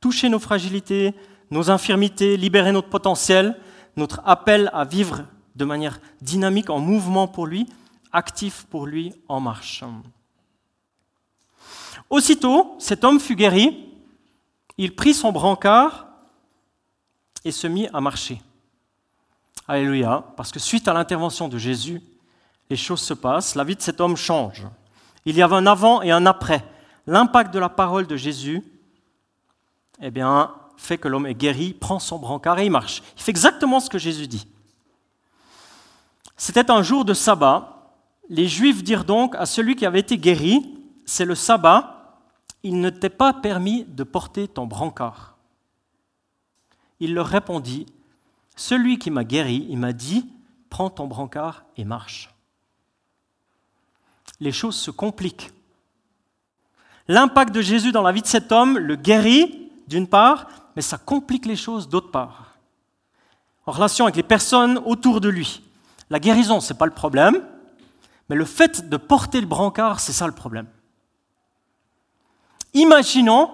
Toucher 0.00 0.28
nos 0.28 0.38
fragilités, 0.38 1.16
nos 1.50 1.68
infirmités, 1.68 2.36
libérer 2.36 2.70
notre 2.70 2.90
potentiel, 2.90 3.58
notre 3.96 4.20
appel 4.24 4.70
à 4.72 4.84
vivre 4.84 5.24
de 5.56 5.64
manière 5.64 5.98
dynamique, 6.20 6.70
en 6.70 6.78
mouvement 6.78 7.26
pour 7.26 7.48
lui, 7.48 7.66
actif 8.12 8.66
pour 8.70 8.86
lui, 8.86 9.12
en 9.26 9.40
marche. 9.40 9.82
Aussitôt, 12.12 12.76
cet 12.78 13.04
homme 13.04 13.18
fut 13.18 13.36
guéri, 13.36 13.88
il 14.76 14.94
prit 14.94 15.14
son 15.14 15.32
brancard 15.32 16.08
et 17.42 17.50
se 17.50 17.66
mit 17.66 17.88
à 17.94 18.02
marcher. 18.02 18.42
Alléluia, 19.66 20.22
parce 20.36 20.52
que 20.52 20.58
suite 20.58 20.88
à 20.88 20.92
l'intervention 20.92 21.48
de 21.48 21.56
Jésus, 21.56 22.02
les 22.68 22.76
choses 22.76 23.00
se 23.00 23.14
passent, 23.14 23.54
la 23.54 23.64
vie 23.64 23.76
de 23.76 23.80
cet 23.80 23.98
homme 23.98 24.18
change. 24.18 24.66
Il 25.24 25.36
y 25.36 25.42
avait 25.42 25.54
un 25.54 25.66
avant 25.66 26.02
et 26.02 26.10
un 26.10 26.26
après. 26.26 26.62
L'impact 27.06 27.54
de 27.54 27.58
la 27.58 27.70
parole 27.70 28.06
de 28.06 28.16
Jésus 28.16 28.62
eh 30.02 30.10
bien, 30.10 30.52
fait 30.76 30.98
que 30.98 31.08
l'homme 31.08 31.24
est 31.24 31.34
guéri, 31.34 31.72
prend 31.72 31.98
son 31.98 32.18
brancard 32.18 32.58
et 32.58 32.66
il 32.66 32.70
marche. 32.70 33.02
Il 33.16 33.22
fait 33.22 33.30
exactement 33.30 33.80
ce 33.80 33.88
que 33.88 33.96
Jésus 33.96 34.26
dit. 34.26 34.46
C'était 36.36 36.70
un 36.70 36.82
jour 36.82 37.06
de 37.06 37.14
sabbat. 37.14 37.94
Les 38.28 38.48
Juifs 38.48 38.84
dirent 38.84 39.06
donc 39.06 39.34
à 39.34 39.46
celui 39.46 39.76
qui 39.76 39.86
avait 39.86 40.00
été 40.00 40.18
guéri, 40.18 40.78
c'est 41.06 41.24
le 41.24 41.34
sabbat, 41.34 41.91
il 42.62 42.80
ne 42.80 42.90
t'est 42.90 43.10
pas 43.10 43.32
permis 43.32 43.84
de 43.84 44.04
porter 44.04 44.48
ton 44.48 44.66
brancard. 44.66 45.36
Il 47.00 47.14
leur 47.14 47.26
répondit, 47.26 47.86
celui 48.56 48.98
qui 48.98 49.10
m'a 49.10 49.24
guéri, 49.24 49.66
il 49.68 49.78
m'a 49.78 49.92
dit, 49.92 50.28
prends 50.70 50.90
ton 50.90 51.06
brancard 51.06 51.64
et 51.76 51.84
marche. 51.84 52.30
Les 54.40 54.52
choses 54.52 54.76
se 54.76 54.90
compliquent. 54.90 55.50
L'impact 57.08 57.52
de 57.52 57.60
Jésus 57.60 57.92
dans 57.92 58.02
la 58.02 58.12
vie 58.12 58.22
de 58.22 58.26
cet 58.26 58.52
homme 58.52 58.78
le 58.78 58.96
guérit, 58.96 59.70
d'une 59.88 60.06
part, 60.06 60.46
mais 60.76 60.82
ça 60.82 60.98
complique 60.98 61.46
les 61.46 61.56
choses 61.56 61.88
d'autre 61.88 62.10
part. 62.10 62.56
En 63.66 63.72
relation 63.72 64.04
avec 64.04 64.16
les 64.16 64.22
personnes 64.22 64.78
autour 64.84 65.20
de 65.20 65.28
lui. 65.28 65.62
La 66.10 66.20
guérison, 66.20 66.60
ce 66.60 66.72
n'est 66.72 66.78
pas 66.78 66.86
le 66.86 66.92
problème, 66.92 67.42
mais 68.28 68.36
le 68.36 68.44
fait 68.44 68.88
de 68.88 68.96
porter 68.96 69.40
le 69.40 69.46
brancard, 69.46 70.00
c'est 70.00 70.12
ça 70.12 70.26
le 70.26 70.32
problème. 70.32 70.66
Imaginons, 72.74 73.50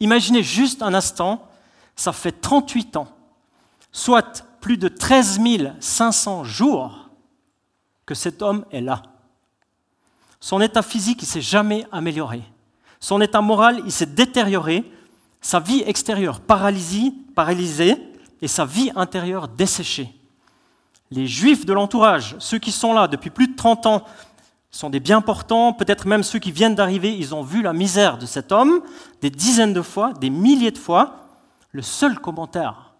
imaginez 0.00 0.42
juste 0.42 0.82
un 0.82 0.94
instant, 0.94 1.48
ça 1.96 2.12
fait 2.12 2.32
38 2.32 2.96
ans, 2.96 3.08
soit 3.92 4.44
plus 4.60 4.76
de 4.76 4.88
13 4.88 5.40
500 5.80 6.44
jours 6.44 7.08
que 8.06 8.14
cet 8.14 8.42
homme 8.42 8.64
est 8.70 8.80
là. 8.80 9.02
Son 10.40 10.60
état 10.60 10.82
physique, 10.82 11.22
il 11.22 11.26
s'est 11.26 11.40
jamais 11.40 11.86
amélioré. 11.90 12.42
Son 13.00 13.20
état 13.20 13.40
moral, 13.40 13.80
il 13.84 13.92
s'est 13.92 14.06
détérioré. 14.06 14.90
Sa 15.40 15.60
vie 15.60 15.82
extérieure 15.86 16.40
paralysée, 16.40 17.12
paralysée 17.34 17.96
et 18.42 18.48
sa 18.48 18.64
vie 18.64 18.90
intérieure 18.96 19.48
desséchée. 19.48 20.12
Les 21.10 21.26
juifs 21.26 21.64
de 21.64 21.72
l'entourage, 21.72 22.36
ceux 22.38 22.58
qui 22.58 22.72
sont 22.72 22.92
là 22.92 23.08
depuis 23.08 23.30
plus 23.30 23.48
de 23.48 23.56
30 23.56 23.86
ans, 23.86 24.04
sont 24.78 24.90
des 24.90 25.00
bien 25.00 25.20
portants, 25.20 25.72
peut-être 25.72 26.06
même 26.06 26.22
ceux 26.22 26.38
qui 26.38 26.52
viennent 26.52 26.76
d'arriver, 26.76 27.12
ils 27.12 27.34
ont 27.34 27.42
vu 27.42 27.62
la 27.62 27.72
misère 27.72 28.16
de 28.16 28.26
cet 28.26 28.52
homme 28.52 28.80
des 29.20 29.28
dizaines 29.28 29.72
de 29.72 29.82
fois, 29.82 30.12
des 30.12 30.30
milliers 30.30 30.70
de 30.70 30.78
fois. 30.78 31.26
Le 31.72 31.82
seul 31.82 32.20
commentaire, 32.20 32.92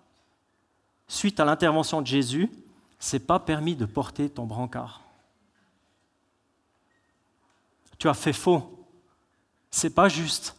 suite 1.07 1.39
à 1.39 1.45
l'intervention 1.45 2.03
de 2.03 2.07
Jésus, 2.09 2.51
c'est 2.99 3.21
pas 3.21 3.39
permis 3.39 3.77
de 3.77 3.87
porter 3.87 4.29
ton 4.29 4.45
brancard. 4.45 5.03
Tu 7.97 8.09
as 8.09 8.15
fait 8.15 8.33
faux. 8.33 8.85
C'est 9.71 9.95
pas 9.95 10.09
juste. 10.09 10.57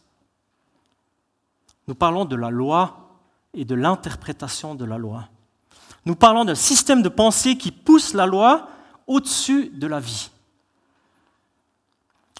Nous 1.86 1.94
parlons 1.94 2.24
de 2.24 2.36
la 2.36 2.48
loi 2.48 3.10
et 3.52 3.66
de 3.66 3.74
l'interprétation 3.74 4.74
de 4.74 4.86
la 4.86 4.96
loi. 4.96 5.28
Nous 6.06 6.16
parlons 6.16 6.46
d'un 6.46 6.54
système 6.54 7.02
de 7.02 7.10
pensée 7.10 7.58
qui 7.58 7.72
pousse 7.72 8.14
la 8.14 8.24
loi 8.24 8.70
au-dessus 9.06 9.68
de 9.68 9.86
la 9.86 10.00
vie. 10.00 10.30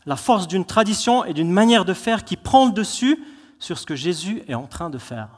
La 0.07 0.17
force 0.17 0.49
d'une 0.49 0.65
tradition 0.65 1.25
et 1.25 1.35
d'une 1.35 1.51
manière 1.51 1.85
de 1.85 1.95
faire 1.95 2.25
qui 2.25 2.37
prend 2.37 2.67
le 2.67 2.73
dessus 2.73 3.23
sur 3.59 3.79
ce 3.79 3.87
que 3.87 3.95
Jésus 3.95 4.43
est 4.49 4.55
en 4.55 4.67
train 4.67 4.91
de 4.91 4.99
faire. 4.99 5.29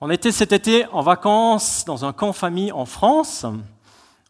On 0.00 0.10
était 0.10 0.32
cet 0.32 0.52
été 0.52 0.86
en 0.88 1.02
vacances 1.02 1.84
dans 1.84 2.04
un 2.04 2.12
camp 2.12 2.32
famille 2.32 2.72
en 2.72 2.84
France 2.84 3.46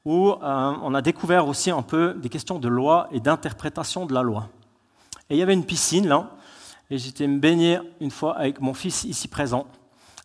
où 0.05 0.31
euh, 0.31 0.37
on 0.83 0.95
a 0.95 1.03
découvert 1.03 1.49
aussi 1.49 1.71
un 1.71 1.83
peu 1.83 2.15
des 2.15 2.29
questions 2.29 2.59
de 2.59 2.69
loi 2.69 3.09
et 3.11 3.21
d'interprétation 3.21 4.05
de 4.07 4.13
la 4.13 4.23
loi. 4.23 4.49
Et 5.31 5.37
il 5.37 5.39
y 5.39 5.43
avait 5.43 5.55
une 5.55 5.65
piscine 5.65 6.07
là, 6.07 6.31
et 6.91 6.99
j'étais 6.99 7.27
me 7.27 7.39
baigner 7.39 7.79
une 8.01 8.11
fois 8.11 8.37
avec 8.37 8.61
mon 8.61 8.75
fils 8.75 9.05
ici 9.05 9.29
présent 9.29 9.67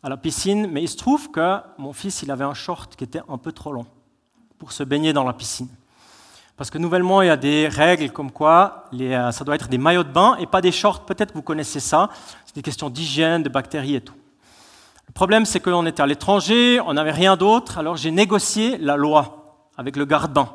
à 0.04 0.10
la 0.10 0.18
piscine, 0.18 0.68
mais 0.68 0.84
il 0.84 0.90
se 0.90 0.98
trouve 0.98 1.32
que 1.32 1.60
mon 1.78 1.94
fils, 1.94 2.22
il 2.24 2.32
avait 2.32 2.44
un 2.44 2.54
short 2.54 2.96
qui 2.96 3.04
était 3.04 3.22
un 3.30 3.38
peu 3.38 3.52
trop 3.52 3.72
long 3.72 3.86
pour 4.58 4.72
se 4.72 4.84
baigner 4.84 5.14
dans 5.14 5.24
la 5.24 5.34
piscine. 5.34 5.70
Parce 6.60 6.72
que 6.72 6.78
nouvellement, 6.78 7.22
il 7.22 7.28
y 7.28 7.30
a 7.30 7.38
des 7.38 7.70
règles 7.70 8.12
comme 8.12 8.32
quoi 8.32 8.84
euh, 8.94 9.32
ça 9.32 9.46
doit 9.46 9.56
être 9.56 9.70
des 9.70 9.78
maillots 9.78 10.04
de 10.04 10.12
bain 10.12 10.36
et 10.42 10.46
pas 10.46 10.60
des 10.60 10.74
shorts. 10.74 11.06
Peut-être 11.06 11.34
vous 11.34 11.42
connaissez 11.42 11.80
ça. 11.80 12.10
C'est 12.46 12.54
des 12.54 12.62
questions 12.62 12.90
d'hygiène, 12.90 13.44
de 13.44 13.48
bactéries 13.48 13.96
et 13.96 14.02
tout. 14.02 14.14
Le 15.08 15.14
problème, 15.14 15.46
c'est 15.46 15.62
qu'on 15.62 15.86
était 15.86 16.02
à 16.02 16.06
l'étranger, 16.06 16.82
on 16.86 16.96
n'avait 16.96 17.14
rien 17.14 17.38
d'autre, 17.38 17.78
alors 17.78 17.96
j'ai 17.96 18.12
négocié 18.12 18.78
la 18.78 18.98
loi 18.98 19.56
avec 19.78 19.96
le 19.96 20.04
garde-bain. 20.04 20.50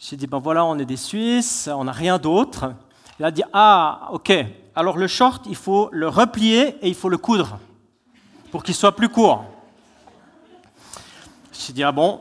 J'ai 0.00 0.16
dit, 0.16 0.26
ben 0.26 0.40
voilà, 0.40 0.64
on 0.64 0.76
est 0.76 0.84
des 0.84 0.96
Suisses, 0.96 1.70
on 1.72 1.84
n'a 1.84 1.92
rien 1.92 2.18
d'autre. 2.18 2.72
Il 3.20 3.24
a 3.24 3.30
dit, 3.30 3.44
ah, 3.52 4.08
ok, 4.10 4.32
alors 4.74 4.98
le 4.98 5.06
short, 5.06 5.46
il 5.48 5.54
faut 5.54 5.88
le 5.92 6.08
replier 6.08 6.74
et 6.82 6.88
il 6.88 6.96
faut 6.96 7.08
le 7.08 7.18
coudre 7.18 7.60
pour 8.50 8.64
qu'il 8.64 8.74
soit 8.74 8.96
plus 8.96 9.08
court. 9.08 9.44
J'ai 11.52 11.72
dit, 11.72 11.84
ah 11.84 11.92
bon, 11.92 12.18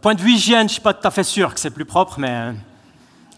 point 0.00 0.14
de 0.14 0.20
vue 0.20 0.32
hygiène, 0.32 0.60
je 0.60 0.64
ne 0.64 0.68
suis 0.68 0.80
pas 0.80 0.94
tout 0.94 1.06
à 1.06 1.10
fait 1.10 1.24
sûr 1.24 1.54
que 1.54 1.60
c'est 1.60 1.70
plus 1.70 1.84
propre, 1.84 2.18
mais 2.18 2.52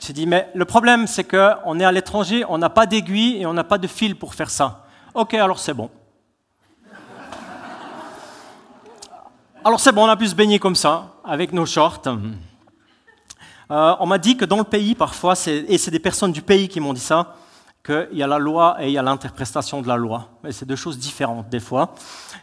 j'ai 0.01 0.13
dit, 0.13 0.27
mais 0.27 0.49
le 0.55 0.65
problème, 0.65 1.07
c'est 1.07 1.25
qu'on 1.25 1.81
est 1.81 1.85
à 1.85 1.93
l'étranger, 1.93 2.45
on 2.49 2.59
n'a 2.59 2.71
pas 2.71 2.87
d'aiguille 2.87 3.41
et 3.41 3.47
on 3.47 3.53
n'a 3.53 3.65
pas 3.65 3.79
de 3.79 3.87
fil 3.87 4.17
pour 4.17 4.35
faire 4.35 4.51
ça. 4.51 4.87
Ok, 5.15 5.35
alors 5.35 5.59
c'est 5.59 5.75
bon. 5.75 5.91
Alors 9.65 9.81
c'est 9.81 9.93
bon, 9.93 10.05
on 10.05 10.11
a 10.11 10.17
pu 10.17 10.27
se 10.27 10.35
baigner 10.35 10.59
comme 10.59 10.75
ça, 10.75 11.15
avec 11.25 11.53
nos 11.53 11.65
shorts. 11.65 12.03
Euh, 13.71 13.97
on 13.99 14.07
m'a 14.07 14.19
dit 14.19 14.37
que 14.37 14.45
dans 14.45 14.59
le 14.59 14.65
pays, 14.65 14.95
parfois, 14.95 15.35
et 15.47 15.79
c'est 15.79 15.91
des 15.91 15.99
personnes 15.99 16.33
du 16.33 16.43
pays 16.43 16.69
qui 16.69 16.81
m'ont 16.81 16.93
dit 16.93 17.01
ça, 17.01 17.37
qu'il 17.85 18.09
y 18.13 18.23
a 18.23 18.27
la 18.27 18.39
loi 18.39 18.77
et 18.81 18.87
il 18.87 18.93
y 18.93 18.99
a 18.99 19.03
l'interprétation 19.03 19.83
de 19.83 19.89
la 19.89 19.97
loi. 19.97 20.31
Mais 20.43 20.53
c'est 20.53 20.65
deux 20.65 20.77
choses 20.77 20.99
différentes 20.99 21.51
des 21.51 21.61
fois. 21.61 21.95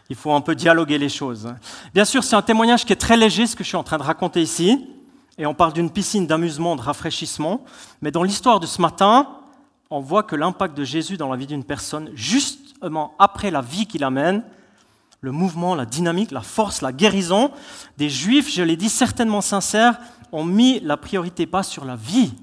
Il 0.09 0.15
faut 0.15 0.31
un 0.31 0.41
peu 0.41 0.53
dialoguer 0.53 0.99
les 0.99 1.09
choses. 1.09 1.51
Bien 1.93 2.05
sûr, 2.05 2.23
c'est 2.23 2.35
un 2.35 2.43
témoignage 2.43 2.85
qui 2.85 2.93
est 2.93 2.97
très 2.97 3.17
léger, 3.17 3.47
ce 3.47 3.55
que 3.55 3.63
je 3.63 3.69
suis 3.69 3.77
en 3.77 3.83
train 3.83 3.97
de 3.97 4.03
raconter 4.03 4.41
ici. 4.41 4.87
Et 5.37 5.45
on 5.47 5.55
parle 5.55 5.73
d'une 5.73 5.89
piscine 5.89 6.27
d'amusement, 6.27 6.75
de 6.75 6.81
rafraîchissement. 6.81 7.63
Mais 8.01 8.11
dans 8.11 8.21
l'histoire 8.21 8.59
de 8.59 8.67
ce 8.67 8.79
matin, 8.81 9.27
on 9.89 9.99
voit 9.99 10.21
que 10.21 10.35
l'impact 10.35 10.77
de 10.77 10.83
Jésus 10.83 11.17
dans 11.17 11.29
la 11.29 11.37
vie 11.37 11.47
d'une 11.47 11.63
personne, 11.63 12.11
justement 12.13 13.15
après 13.17 13.49
la 13.49 13.61
vie 13.61 13.87
qu'il 13.87 14.03
amène, 14.03 14.43
le 15.21 15.31
mouvement, 15.31 15.73
la 15.73 15.85
dynamique, 15.85 16.31
la 16.31 16.41
force, 16.41 16.81
la 16.81 16.91
guérison, 16.91 17.51
des 17.97 18.09
Juifs, 18.09 18.51
je 18.51 18.61
l'ai 18.61 18.75
dit, 18.75 18.89
certainement 18.89 19.41
sincères, 19.41 19.99
ont 20.31 20.45
mis 20.45 20.79
la 20.81 20.97
priorité 20.97 21.47
pas 21.47 21.63
sur 21.63 21.85
la 21.85 21.95
vie 21.95 22.33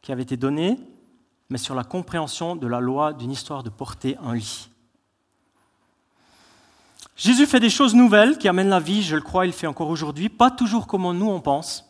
qui 0.00 0.12
avait 0.12 0.22
été 0.22 0.36
donnée, 0.36 0.78
mais 1.50 1.58
sur 1.58 1.74
la 1.74 1.84
compréhension 1.84 2.56
de 2.56 2.66
la 2.66 2.80
loi 2.80 3.12
d'une 3.12 3.30
histoire 3.30 3.62
de 3.62 3.70
porter 3.70 4.16
un 4.24 4.34
lit. 4.34 4.68
Jésus 7.16 7.46
fait 7.46 7.60
des 7.60 7.70
choses 7.70 7.94
nouvelles 7.94 8.38
qui 8.38 8.48
amènent 8.48 8.68
la 8.68 8.80
vie, 8.80 9.02
je 9.02 9.16
le 9.16 9.22
crois, 9.22 9.46
il 9.46 9.52
fait 9.52 9.66
encore 9.66 9.90
aujourd'hui, 9.90 10.28
pas 10.28 10.50
toujours 10.50 10.86
comme 10.86 11.10
nous 11.16 11.28
on 11.28 11.40
pense, 11.40 11.84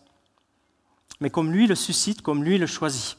mais 1.20 1.30
comme 1.30 1.52
lui 1.52 1.66
le 1.66 1.74
suscite, 1.74 2.22
comme 2.22 2.44
lui 2.44 2.58
le 2.58 2.66
choisit. 2.66 3.16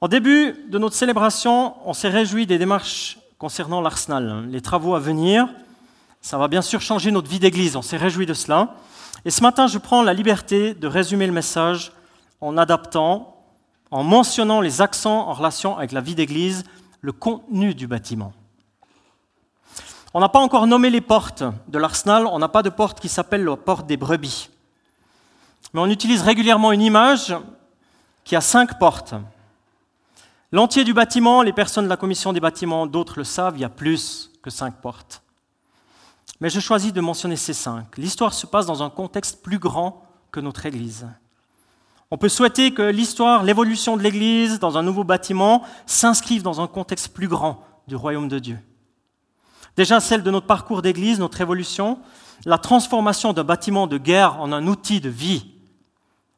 Au 0.00 0.08
début 0.08 0.54
de 0.68 0.78
notre 0.78 0.96
célébration, 0.96 1.74
on 1.86 1.92
s'est 1.92 2.08
réjoui 2.08 2.46
des 2.46 2.58
démarches 2.58 3.18
concernant 3.38 3.80
l'Arsenal, 3.80 4.46
les 4.48 4.60
travaux 4.60 4.94
à 4.94 4.98
venir. 4.98 5.48
Ça 6.20 6.36
va 6.36 6.48
bien 6.48 6.62
sûr 6.62 6.80
changer 6.80 7.10
notre 7.10 7.28
vie 7.28 7.38
d'Église, 7.38 7.76
on 7.76 7.82
s'est 7.82 7.96
réjoui 7.96 8.26
de 8.26 8.34
cela. 8.34 8.76
Et 9.24 9.30
ce 9.30 9.42
matin, 9.42 9.66
je 9.66 9.78
prends 9.78 10.02
la 10.02 10.14
liberté 10.14 10.74
de 10.74 10.86
résumer 10.86 11.26
le 11.26 11.32
message 11.32 11.92
en 12.40 12.56
adaptant 12.58 13.39
en 13.90 14.02
mentionnant 14.04 14.60
les 14.60 14.80
accents 14.80 15.28
en 15.28 15.32
relation 15.32 15.76
avec 15.76 15.92
la 15.92 16.00
vie 16.00 16.14
d'Église, 16.14 16.64
le 17.00 17.12
contenu 17.12 17.74
du 17.74 17.86
bâtiment. 17.86 18.32
On 20.12 20.20
n'a 20.20 20.28
pas 20.28 20.40
encore 20.40 20.66
nommé 20.66 20.90
les 20.90 21.00
portes 21.00 21.44
de 21.68 21.78
l'arsenal, 21.78 22.26
on 22.26 22.38
n'a 22.38 22.48
pas 22.48 22.62
de 22.62 22.70
porte 22.70 23.00
qui 23.00 23.08
s'appelle 23.08 23.44
la 23.44 23.56
porte 23.56 23.86
des 23.86 23.96
brebis. 23.96 24.50
Mais 25.72 25.80
on 25.80 25.86
utilise 25.86 26.22
régulièrement 26.22 26.72
une 26.72 26.82
image 26.82 27.34
qui 28.24 28.34
a 28.34 28.40
cinq 28.40 28.78
portes. 28.78 29.14
L'entier 30.52 30.82
du 30.82 30.92
bâtiment, 30.92 31.42
les 31.42 31.52
personnes 31.52 31.84
de 31.84 31.90
la 31.90 31.96
commission 31.96 32.32
des 32.32 32.40
bâtiments, 32.40 32.86
d'autres 32.86 33.18
le 33.18 33.24
savent, 33.24 33.56
il 33.56 33.60
y 33.60 33.64
a 33.64 33.68
plus 33.68 34.32
que 34.42 34.50
cinq 34.50 34.80
portes. 34.80 35.22
Mais 36.40 36.50
je 36.50 36.58
choisis 36.58 36.92
de 36.92 37.00
mentionner 37.00 37.36
ces 37.36 37.52
cinq. 37.52 37.96
L'histoire 37.98 38.34
se 38.34 38.46
passe 38.46 38.66
dans 38.66 38.82
un 38.82 38.90
contexte 38.90 39.42
plus 39.42 39.58
grand 39.58 40.04
que 40.32 40.40
notre 40.40 40.66
Église. 40.66 41.06
On 42.12 42.18
peut 42.18 42.28
souhaiter 42.28 42.72
que 42.72 42.82
l'histoire, 42.82 43.44
l'évolution 43.44 43.96
de 43.96 44.02
l'Église 44.02 44.58
dans 44.58 44.76
un 44.76 44.82
nouveau 44.82 45.04
bâtiment 45.04 45.62
s'inscrive 45.86 46.42
dans 46.42 46.60
un 46.60 46.66
contexte 46.66 47.14
plus 47.14 47.28
grand 47.28 47.64
du 47.86 47.94
royaume 47.94 48.26
de 48.28 48.40
Dieu. 48.40 48.58
Déjà 49.76 50.00
celle 50.00 50.24
de 50.24 50.30
notre 50.32 50.48
parcours 50.48 50.82
d'Église, 50.82 51.20
notre 51.20 51.40
évolution, 51.40 52.00
la 52.44 52.58
transformation 52.58 53.32
d'un 53.32 53.44
bâtiment 53.44 53.86
de 53.86 53.96
guerre 53.96 54.40
en 54.40 54.50
un 54.50 54.66
outil 54.66 55.00
de 55.00 55.08
vie, 55.08 55.54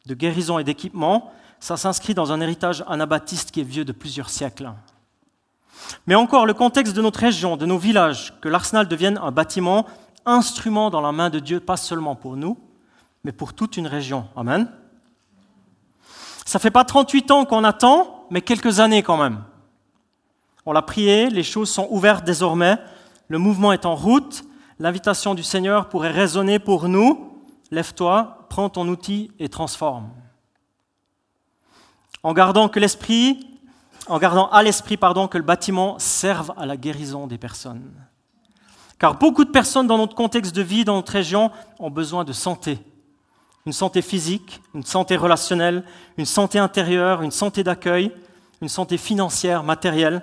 de 0.04 0.14
guérison 0.14 0.58
et 0.58 0.64
d'équipement, 0.64 1.32
ça 1.58 1.78
s'inscrit 1.78 2.12
dans 2.12 2.32
un 2.32 2.40
héritage 2.42 2.85
anabaptiste 2.87 3.50
qui 3.50 3.61
est 3.61 3.64
vieux 3.64 3.87
de 3.87 3.92
plusieurs 3.92 4.28
siècles. 4.28 4.70
Mais 6.06 6.14
encore 6.14 6.44
le 6.44 6.54
contexte 6.54 6.94
de 6.94 7.00
notre 7.00 7.20
région, 7.20 7.56
de 7.56 7.64
nos 7.64 7.78
villages, 7.78 8.35
que 8.42 8.48
l'Arsenal 8.50 8.88
devienne 8.88 9.18
un 9.22 9.30
bâtiment 9.30 9.87
instrument 10.26 10.90
dans 10.90 11.00
la 11.00 11.12
main 11.12 11.30
de 11.30 11.38
Dieu, 11.38 11.61
pas 11.61 11.78
seulement 11.78 12.14
pour 12.14 12.37
nous, 12.37 12.58
mais 13.24 13.32
pour 13.32 13.54
toute 13.54 13.78
une 13.78 13.87
région. 13.87 14.28
Amen. 14.37 14.68
Ça 16.44 16.59
fait 16.59 16.70
pas 16.70 16.85
38 16.85 17.31
ans 17.31 17.44
qu'on 17.44 17.64
attend, 17.64 18.26
mais 18.31 18.40
quelques 18.40 18.81
années 18.81 19.02
quand 19.02 19.16
même. 19.16 19.44
On 20.66 20.72
l'a 20.72 20.83
prié, 20.83 21.28
les 21.28 21.42
choses 21.42 21.70
sont 21.70 21.88
ouvertes 21.90 22.24
désormais, 22.24 22.78
le 23.28 23.38
mouvement 23.38 23.72
est 23.72 23.87
en 23.87 23.94
route, 23.94 24.44
l'invitation 24.78 25.35
du 25.35 25.42
Seigneur 25.42 25.88
pourrait 25.88 26.11
résonner 26.11 26.59
pour 26.59 26.88
nous. 26.88 27.33
Lève-toi, 27.70 28.46
prends 28.48 28.68
ton 28.68 28.87
outil 28.88 29.31
et 29.38 29.48
transforme. 29.48 30.11
En 32.22 32.33
gardant 32.33 32.68
que 32.68 32.78
l'esprit, 32.78 33.46
en 34.07 34.18
gardant 34.18 34.48
à 34.50 34.62
l'esprit 34.62 34.96
pardon 34.96 35.28
que 35.28 35.38
le 35.38 35.44
bâtiment 35.44 35.98
serve 35.98 36.52
à 36.57 36.66
la 36.66 36.76
guérison 36.76 37.26
des 37.26 37.38
personnes. 37.38 37.90
Car 38.98 39.18
beaucoup 39.18 39.44
de 39.44 39.50
personnes 39.50 39.88
dans 39.88 39.98
notre 39.98 40.14
contexte 40.14 40.55
de 40.55 40.62
vie, 40.62 40.85
dans 40.85 40.94
notre 40.94 41.12
région, 41.12 41.50
ont 41.81 41.90
besoin 41.90 42.22
de 42.22 42.33
santé. 42.33 42.78
Une 43.66 43.72
santé 43.72 44.03
physique, 44.03 44.61
une 44.75 44.85
santé 44.85 45.16
relationnelle, 45.16 45.85
une 46.16 46.27
santé 46.27 46.59
intérieure, 46.59 47.22
une 47.22 47.31
santé 47.31 47.62
d'accueil, 47.62 48.12
une 48.61 48.68
santé 48.68 48.96
financière, 48.96 49.62
matérielle, 49.62 50.22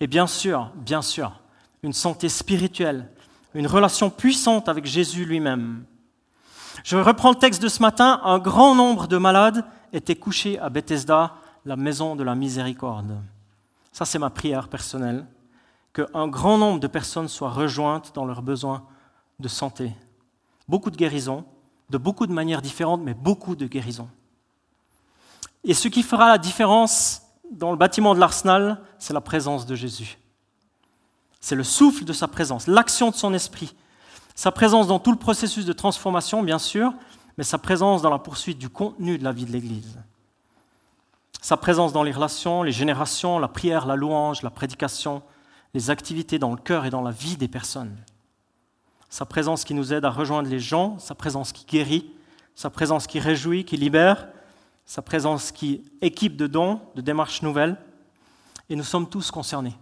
et 0.00 0.06
bien 0.06 0.26
sûr, 0.26 0.70
bien 0.74 1.02
sûr, 1.02 1.40
une 1.82 1.92
santé 1.92 2.28
spirituelle, 2.28 3.10
une 3.54 3.66
relation 3.66 4.10
puissante 4.10 4.68
avec 4.68 4.84
Jésus 4.84 5.24
lui-même. 5.24 5.84
Je 6.84 6.96
reprends 6.96 7.30
le 7.30 7.36
texte 7.36 7.62
de 7.62 7.68
ce 7.68 7.80
matin. 7.80 8.20
Un 8.24 8.38
grand 8.38 8.74
nombre 8.74 9.06
de 9.06 9.16
malades 9.16 9.64
étaient 9.92 10.14
couchés 10.14 10.58
à 10.58 10.68
Bethesda, 10.68 11.34
la 11.64 11.76
maison 11.76 12.16
de 12.16 12.22
la 12.22 12.34
miséricorde. 12.34 13.18
Ça, 13.92 14.04
c'est 14.04 14.18
ma 14.18 14.30
prière 14.30 14.68
personnelle. 14.68 15.26
Qu'un 15.94 16.28
grand 16.28 16.58
nombre 16.58 16.80
de 16.80 16.86
personnes 16.86 17.28
soient 17.28 17.50
rejointes 17.50 18.12
dans 18.14 18.26
leurs 18.26 18.42
besoins 18.42 18.84
de 19.40 19.48
santé. 19.48 19.92
Beaucoup 20.68 20.90
de 20.90 20.96
guérisons, 20.96 21.44
de 21.90 21.98
beaucoup 21.98 22.26
de 22.26 22.32
manières 22.32 22.62
différentes, 22.62 23.02
mais 23.02 23.14
beaucoup 23.14 23.56
de 23.56 23.66
guérisons. 23.66 24.08
Et 25.64 25.74
ce 25.74 25.88
qui 25.88 26.02
fera 26.02 26.28
la 26.28 26.38
différence 26.38 27.22
dans 27.50 27.70
le 27.70 27.76
bâtiment 27.76 28.14
de 28.14 28.20
l'arsenal, 28.20 28.80
c'est 28.98 29.12
la 29.12 29.20
présence 29.20 29.66
de 29.66 29.74
Jésus. 29.74 30.18
C'est 31.40 31.54
le 31.54 31.64
souffle 31.64 32.04
de 32.04 32.12
sa 32.12 32.28
présence, 32.28 32.66
l'action 32.66 33.10
de 33.10 33.14
son 33.14 33.34
esprit, 33.34 33.74
sa 34.34 34.50
présence 34.52 34.86
dans 34.86 34.98
tout 34.98 35.12
le 35.12 35.18
processus 35.18 35.64
de 35.64 35.72
transformation, 35.72 36.42
bien 36.42 36.58
sûr, 36.58 36.92
mais 37.38 37.44
sa 37.44 37.58
présence 37.58 38.02
dans 38.02 38.10
la 38.10 38.18
poursuite 38.18 38.58
du 38.58 38.68
contenu 38.68 39.18
de 39.18 39.24
la 39.24 39.32
vie 39.32 39.44
de 39.44 39.52
l'Église. 39.52 39.98
Sa 41.40 41.56
présence 41.56 41.92
dans 41.92 42.02
les 42.02 42.12
relations, 42.12 42.62
les 42.62 42.72
générations, 42.72 43.38
la 43.38 43.48
prière, 43.48 43.86
la 43.86 43.94
louange, 43.94 44.42
la 44.42 44.50
prédication, 44.50 45.22
les 45.74 45.90
activités 45.90 46.38
dans 46.38 46.50
le 46.50 46.56
cœur 46.56 46.86
et 46.86 46.90
dans 46.90 47.02
la 47.02 47.10
vie 47.10 47.36
des 47.36 47.48
personnes. 47.48 47.96
Sa 49.08 49.24
présence 49.24 49.64
qui 49.64 49.74
nous 49.74 49.92
aide 49.92 50.04
à 50.04 50.10
rejoindre 50.10 50.48
les 50.48 50.60
gens, 50.60 50.98
sa 50.98 51.14
présence 51.14 51.52
qui 51.52 51.64
guérit, 51.64 52.10
sa 52.54 52.70
présence 52.70 53.06
qui 53.06 53.20
réjouit, 53.20 53.64
qui 53.64 53.76
libère, 53.76 54.28
sa 54.84 55.02
présence 55.02 55.52
qui 55.52 55.82
équipe 56.00 56.36
de 56.36 56.46
dons, 56.46 56.80
de 56.94 57.00
démarches 57.00 57.42
nouvelles. 57.42 57.76
Et 58.70 58.76
nous 58.76 58.84
sommes 58.84 59.08
tous 59.08 59.30
concernés, 59.30 59.76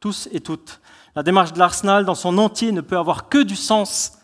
tous 0.00 0.28
et 0.32 0.40
toutes. 0.40 0.80
La 1.14 1.22
démarche 1.22 1.52
de 1.52 1.58
l'Arsenal 1.58 2.04
dans 2.04 2.14
son 2.14 2.38
entier 2.38 2.72
ne 2.72 2.80
peut 2.80 2.98
avoir 2.98 3.28
que 3.28 3.42
du 3.42 3.56
sens 3.56 4.18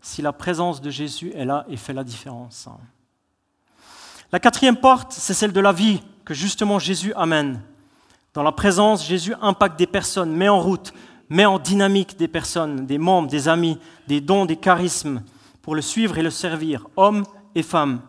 si 0.00 0.22
la 0.22 0.32
présence 0.32 0.80
de 0.80 0.90
Jésus 0.90 1.32
est 1.34 1.44
là 1.44 1.66
et 1.68 1.76
fait 1.76 1.92
la 1.92 2.04
différence. 2.04 2.68
La 4.32 4.40
quatrième 4.40 4.76
porte, 4.76 5.12
c'est 5.12 5.34
celle 5.34 5.52
de 5.52 5.60
la 5.60 5.72
vie 5.72 6.00
que 6.24 6.34
justement 6.34 6.78
Jésus 6.78 7.12
amène. 7.14 7.60
Dans 8.32 8.42
la 8.42 8.52
présence, 8.52 9.04
Jésus 9.04 9.34
impacte 9.42 9.78
des 9.78 9.88
personnes, 9.88 10.32
met 10.32 10.48
en 10.48 10.60
route, 10.60 10.94
met 11.30 11.46
en 11.46 11.58
dynamique 11.58 12.18
des 12.18 12.28
personnes, 12.28 12.86
des 12.86 12.98
membres, 12.98 13.28
des 13.28 13.48
amis, 13.48 13.78
des 14.08 14.20
dons, 14.20 14.44
des 14.44 14.56
charismes, 14.56 15.22
pour 15.62 15.74
le 15.74 15.80
suivre 15.80 16.18
et 16.18 16.22
le 16.22 16.30
servir, 16.30 16.88
hommes 16.96 17.24
et 17.54 17.62
femmes. 17.62 18.00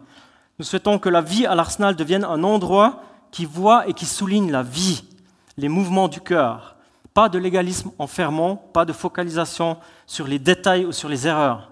Nous 0.59 0.65
souhaitons 0.65 0.99
que 0.99 1.09
la 1.09 1.21
vie 1.21 1.45
à 1.45 1.55
l'Arsenal 1.55 1.95
devienne 1.95 2.23
un 2.23 2.43
endroit 2.43 3.03
qui 3.31 3.45
voit 3.45 3.87
et 3.87 3.93
qui 3.93 4.05
souligne 4.05 4.51
la 4.51 4.63
vie, 4.63 5.03
les 5.57 5.69
mouvements 5.69 6.07
du 6.07 6.19
cœur. 6.19 6.75
Pas 7.13 7.29
de 7.29 7.37
légalisme 7.37 7.91
enfermant, 7.99 8.55
pas 8.55 8.85
de 8.85 8.93
focalisation 8.93 9.77
sur 10.07 10.27
les 10.27 10.39
détails 10.39 10.85
ou 10.85 10.91
sur 10.91 11.09
les 11.09 11.27
erreurs. 11.27 11.71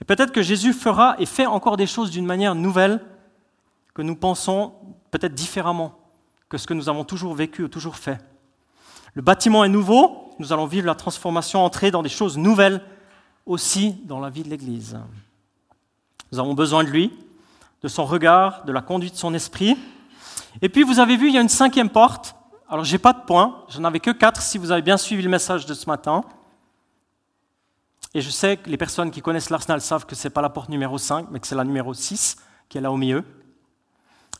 Et 0.00 0.04
peut-être 0.04 0.32
que 0.32 0.42
Jésus 0.42 0.72
fera 0.72 1.16
et 1.18 1.26
fait 1.26 1.46
encore 1.46 1.76
des 1.76 1.86
choses 1.86 2.10
d'une 2.10 2.26
manière 2.26 2.54
nouvelle 2.54 3.00
que 3.94 4.02
nous 4.02 4.14
pensons 4.14 4.72
peut-être 5.10 5.34
différemment 5.34 5.98
que 6.48 6.56
ce 6.56 6.66
que 6.66 6.74
nous 6.74 6.88
avons 6.88 7.04
toujours 7.04 7.34
vécu 7.34 7.64
ou 7.64 7.68
toujours 7.68 7.96
fait. 7.96 8.18
Le 9.14 9.22
bâtiment 9.22 9.64
est 9.64 9.68
nouveau, 9.68 10.27
nous 10.38 10.52
allons 10.52 10.66
vivre 10.66 10.86
la 10.86 10.94
transformation, 10.94 11.64
entrer 11.64 11.90
dans 11.90 12.02
des 12.02 12.08
choses 12.08 12.36
nouvelles 12.38 12.82
aussi 13.46 13.92
dans 14.04 14.20
la 14.20 14.30
vie 14.30 14.42
de 14.42 14.50
l'Église. 14.50 14.98
Nous 16.30 16.38
avons 16.38 16.54
besoin 16.54 16.84
de 16.84 16.90
lui, 16.90 17.12
de 17.82 17.88
son 17.88 18.04
regard, 18.04 18.64
de 18.64 18.72
la 18.72 18.82
conduite 18.82 19.14
de 19.14 19.18
son 19.18 19.34
esprit. 19.34 19.76
Et 20.60 20.68
puis 20.68 20.82
vous 20.82 21.00
avez 21.00 21.16
vu, 21.16 21.28
il 21.28 21.34
y 21.34 21.38
a 21.38 21.40
une 21.40 21.48
cinquième 21.48 21.88
porte. 21.88 22.34
Alors 22.68 22.84
j'ai 22.84 22.98
pas 22.98 23.12
de 23.12 23.22
points, 23.24 23.64
j'en 23.68 23.84
avais 23.84 24.00
que 24.00 24.10
quatre 24.10 24.42
si 24.42 24.58
vous 24.58 24.70
avez 24.70 24.82
bien 24.82 24.98
suivi 24.98 25.22
le 25.22 25.30
message 25.30 25.64
de 25.64 25.74
ce 25.74 25.86
matin. 25.86 26.22
Et 28.14 28.20
je 28.20 28.30
sais 28.30 28.56
que 28.56 28.68
les 28.68 28.76
personnes 28.76 29.10
qui 29.10 29.22
connaissent 29.22 29.50
l'Arsenal 29.50 29.80
savent 29.80 30.06
que 30.06 30.14
ce 30.14 30.28
n'est 30.28 30.32
pas 30.32 30.42
la 30.42 30.50
porte 30.50 30.68
numéro 30.68 30.98
5, 30.98 31.28
mais 31.30 31.40
que 31.40 31.46
c'est 31.46 31.54
la 31.54 31.64
numéro 31.64 31.94
6 31.94 32.36
qui 32.68 32.78
est 32.78 32.80
là 32.80 32.92
au 32.92 32.96
milieu. 32.96 33.24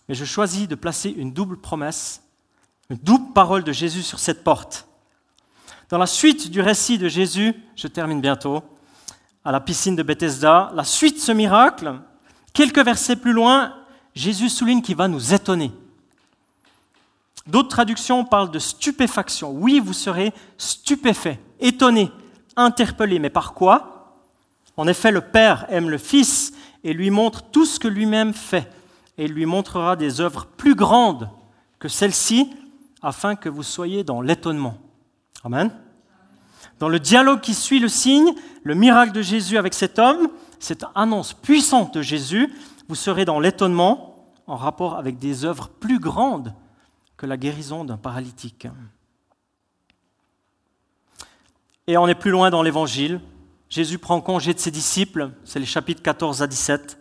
Mais 0.09 0.15
je 0.15 0.25
choisis 0.25 0.69
de 0.69 0.75
placer 0.75 1.11
une 1.11 1.33
double 1.33 1.59
promesse, 1.59 2.23
une 2.91 2.97
double 2.97 3.33
parole 3.33 3.65
de 3.65 3.73
Jésus 3.73 4.03
sur 4.03 4.19
cette 4.19 4.43
porte. 4.43 4.88
Dans 5.89 5.99
la 5.99 6.07
suite 6.07 6.51
du 6.51 6.61
récit 6.61 6.99
de 6.99 7.09
Jésus, 7.09 7.55
je 7.77 7.89
termine 7.89 8.21
bientôt, 8.21 8.63
à 9.45 9.53
la 9.53 9.61
piscine 9.61 9.97
de 9.97 10.03
Bethesda, 10.03 10.71
la 10.75 10.85
suite 10.85 11.17
de 11.17 11.21
ce 11.21 11.33
miracle, 11.33 12.01
Quelques 12.59 12.85
versets 12.85 13.15
plus 13.15 13.33
loin, 13.33 13.73
Jésus 14.17 14.49
souligne 14.49 14.83
qu'il 14.83 14.97
va 14.97 15.07
nous 15.07 15.33
étonner. 15.33 15.71
D'autres 17.47 17.69
traductions 17.69 18.25
parlent 18.25 18.51
de 18.51 18.59
stupéfaction. 18.59 19.53
Oui, 19.53 19.79
vous 19.79 19.93
serez 19.93 20.33
stupéfait, 20.57 21.41
étonné, 21.61 22.11
interpellé. 22.57 23.21
Mais 23.21 23.31
par 23.31 23.55
quoi? 23.55 24.17
En 24.77 24.89
effet, 24.89 25.13
le 25.13 25.21
Père 25.21 25.67
aime 25.69 25.89
le 25.89 25.99
Fils 25.99 26.53
et 26.83 26.93
lui 26.93 27.11
montre 27.11 27.43
tout 27.43 27.65
ce 27.65 27.79
que 27.79 27.87
lui-même 27.87 28.35
fait. 28.35 28.69
Et 29.17 29.29
lui 29.29 29.47
montrera 29.47 29.95
des 29.95 30.21
œuvres 30.21 30.47
plus 30.47 30.75
grandes 30.75 31.31
que 31.79 31.89
celles-ci, 31.89 32.51
afin 33.03 33.37
que 33.37 33.49
vous 33.49 33.63
soyez 33.63 34.03
dans 34.03 34.21
l'étonnement. 34.21 34.79
Amen. 35.45 35.71
Dans 36.79 36.89
le 36.89 36.99
dialogue 36.99 37.41
qui 37.41 37.55
suit 37.55 37.79
le 37.79 37.89
signe, 37.89 38.33
le 38.63 38.75
miracle 38.75 39.13
de 39.13 39.23
Jésus 39.23 39.59
avec 39.59 39.75
cet 39.75 39.99
homme, 39.99 40.29
cette 40.59 40.85
annonce 40.95 41.33
puissante 41.33 41.95
de 41.95 42.03
Jésus, 42.03 42.53
vous 42.89 42.95
serez 42.95 43.25
dans 43.25 43.41
l'étonnement 43.41 44.17
en 44.47 44.57
rapport 44.57 44.97
avec 44.97 45.19
des 45.19 45.45
œuvres 45.45 45.69
plus 45.69 45.99
grandes 45.99 46.55
que 47.17 47.27
la 47.27 47.37
guérison 47.37 47.85
d'un 47.85 47.97
paralytique. 47.97 48.67
Et 51.87 51.97
on 51.97 52.09
est 52.09 52.15
plus 52.15 52.31
loin 52.31 52.51
dans 52.51 52.63
l'évangile. 52.63 53.21
Jésus 53.69 53.99
prend 53.99 54.21
congé 54.21 54.55
de 54.55 54.59
ses 54.59 54.71
disciples, 54.71 55.31
c'est 55.45 55.59
les 55.59 55.67
chapitres 55.67 56.03
14 56.03 56.43
à 56.43 56.47
17. 56.47 56.99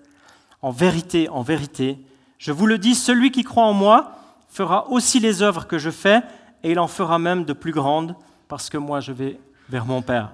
En 0.61 0.71
vérité, 0.71 1.29
en 1.29 1.41
vérité, 1.41 1.99
je 2.37 2.51
vous 2.51 2.65
le 2.65 2.77
dis, 2.77 2.95
celui 2.95 3.31
qui 3.31 3.43
croit 3.43 3.65
en 3.65 3.73
moi 3.73 4.13
fera 4.49 4.89
aussi 4.89 5.19
les 5.19 5.41
œuvres 5.41 5.67
que 5.67 5.77
je 5.77 5.89
fais, 5.89 6.21
et 6.63 6.71
il 6.71 6.79
en 6.79 6.87
fera 6.87 7.19
même 7.19 7.45
de 7.45 7.53
plus 7.53 7.71
grandes, 7.71 8.15
parce 8.47 8.69
que 8.69 8.77
moi 8.77 8.99
je 8.99 9.11
vais 9.11 9.39
vers 9.69 9.85
mon 9.85 10.01
Père. 10.01 10.31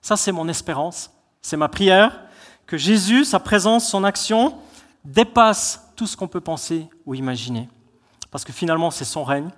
Ça, 0.00 0.16
c'est 0.16 0.32
mon 0.32 0.48
espérance, 0.48 1.10
c'est 1.42 1.56
ma 1.56 1.68
prière, 1.68 2.20
que 2.66 2.76
Jésus, 2.76 3.24
sa 3.24 3.40
présence, 3.40 3.88
son 3.88 4.04
action, 4.04 4.56
dépasse 5.04 5.92
tout 5.96 6.06
ce 6.06 6.16
qu'on 6.16 6.28
peut 6.28 6.40
penser 6.40 6.86
ou 7.06 7.14
imaginer. 7.14 7.68
Parce 8.30 8.44
que 8.44 8.52
finalement, 8.52 8.90
c'est 8.90 9.04
son 9.04 9.24
règne, 9.24 9.50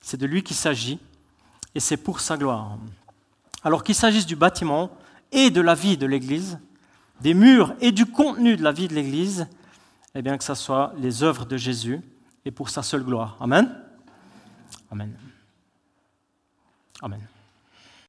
c'est 0.00 0.16
de 0.16 0.26
lui 0.26 0.42
qu'il 0.42 0.56
s'agit, 0.56 0.98
et 1.74 1.80
c'est 1.80 1.96
pour 1.96 2.20
sa 2.20 2.36
gloire. 2.36 2.78
Alors 3.62 3.84
qu'il 3.84 3.94
s'agisse 3.94 4.26
du 4.26 4.36
bâtiment 4.36 4.90
et 5.32 5.50
de 5.50 5.60
la 5.60 5.74
vie 5.74 5.96
de 5.96 6.06
l'Église, 6.06 6.58
des 7.20 7.34
murs 7.34 7.74
et 7.80 7.92
du 7.92 8.06
contenu 8.06 8.56
de 8.56 8.62
la 8.62 8.72
vie 8.72 8.88
de 8.88 8.94
l'Église, 8.94 9.46
eh 10.14 10.22
bien 10.22 10.38
que 10.38 10.44
ce 10.44 10.54
soit 10.54 10.92
les 10.98 11.22
œuvres 11.22 11.44
de 11.44 11.56
Jésus 11.56 12.00
et 12.44 12.50
pour 12.50 12.70
sa 12.70 12.82
seule 12.82 13.02
gloire. 13.02 13.36
Amen. 13.40 13.68
Amen. 14.90 15.25
Amen. 17.02 17.35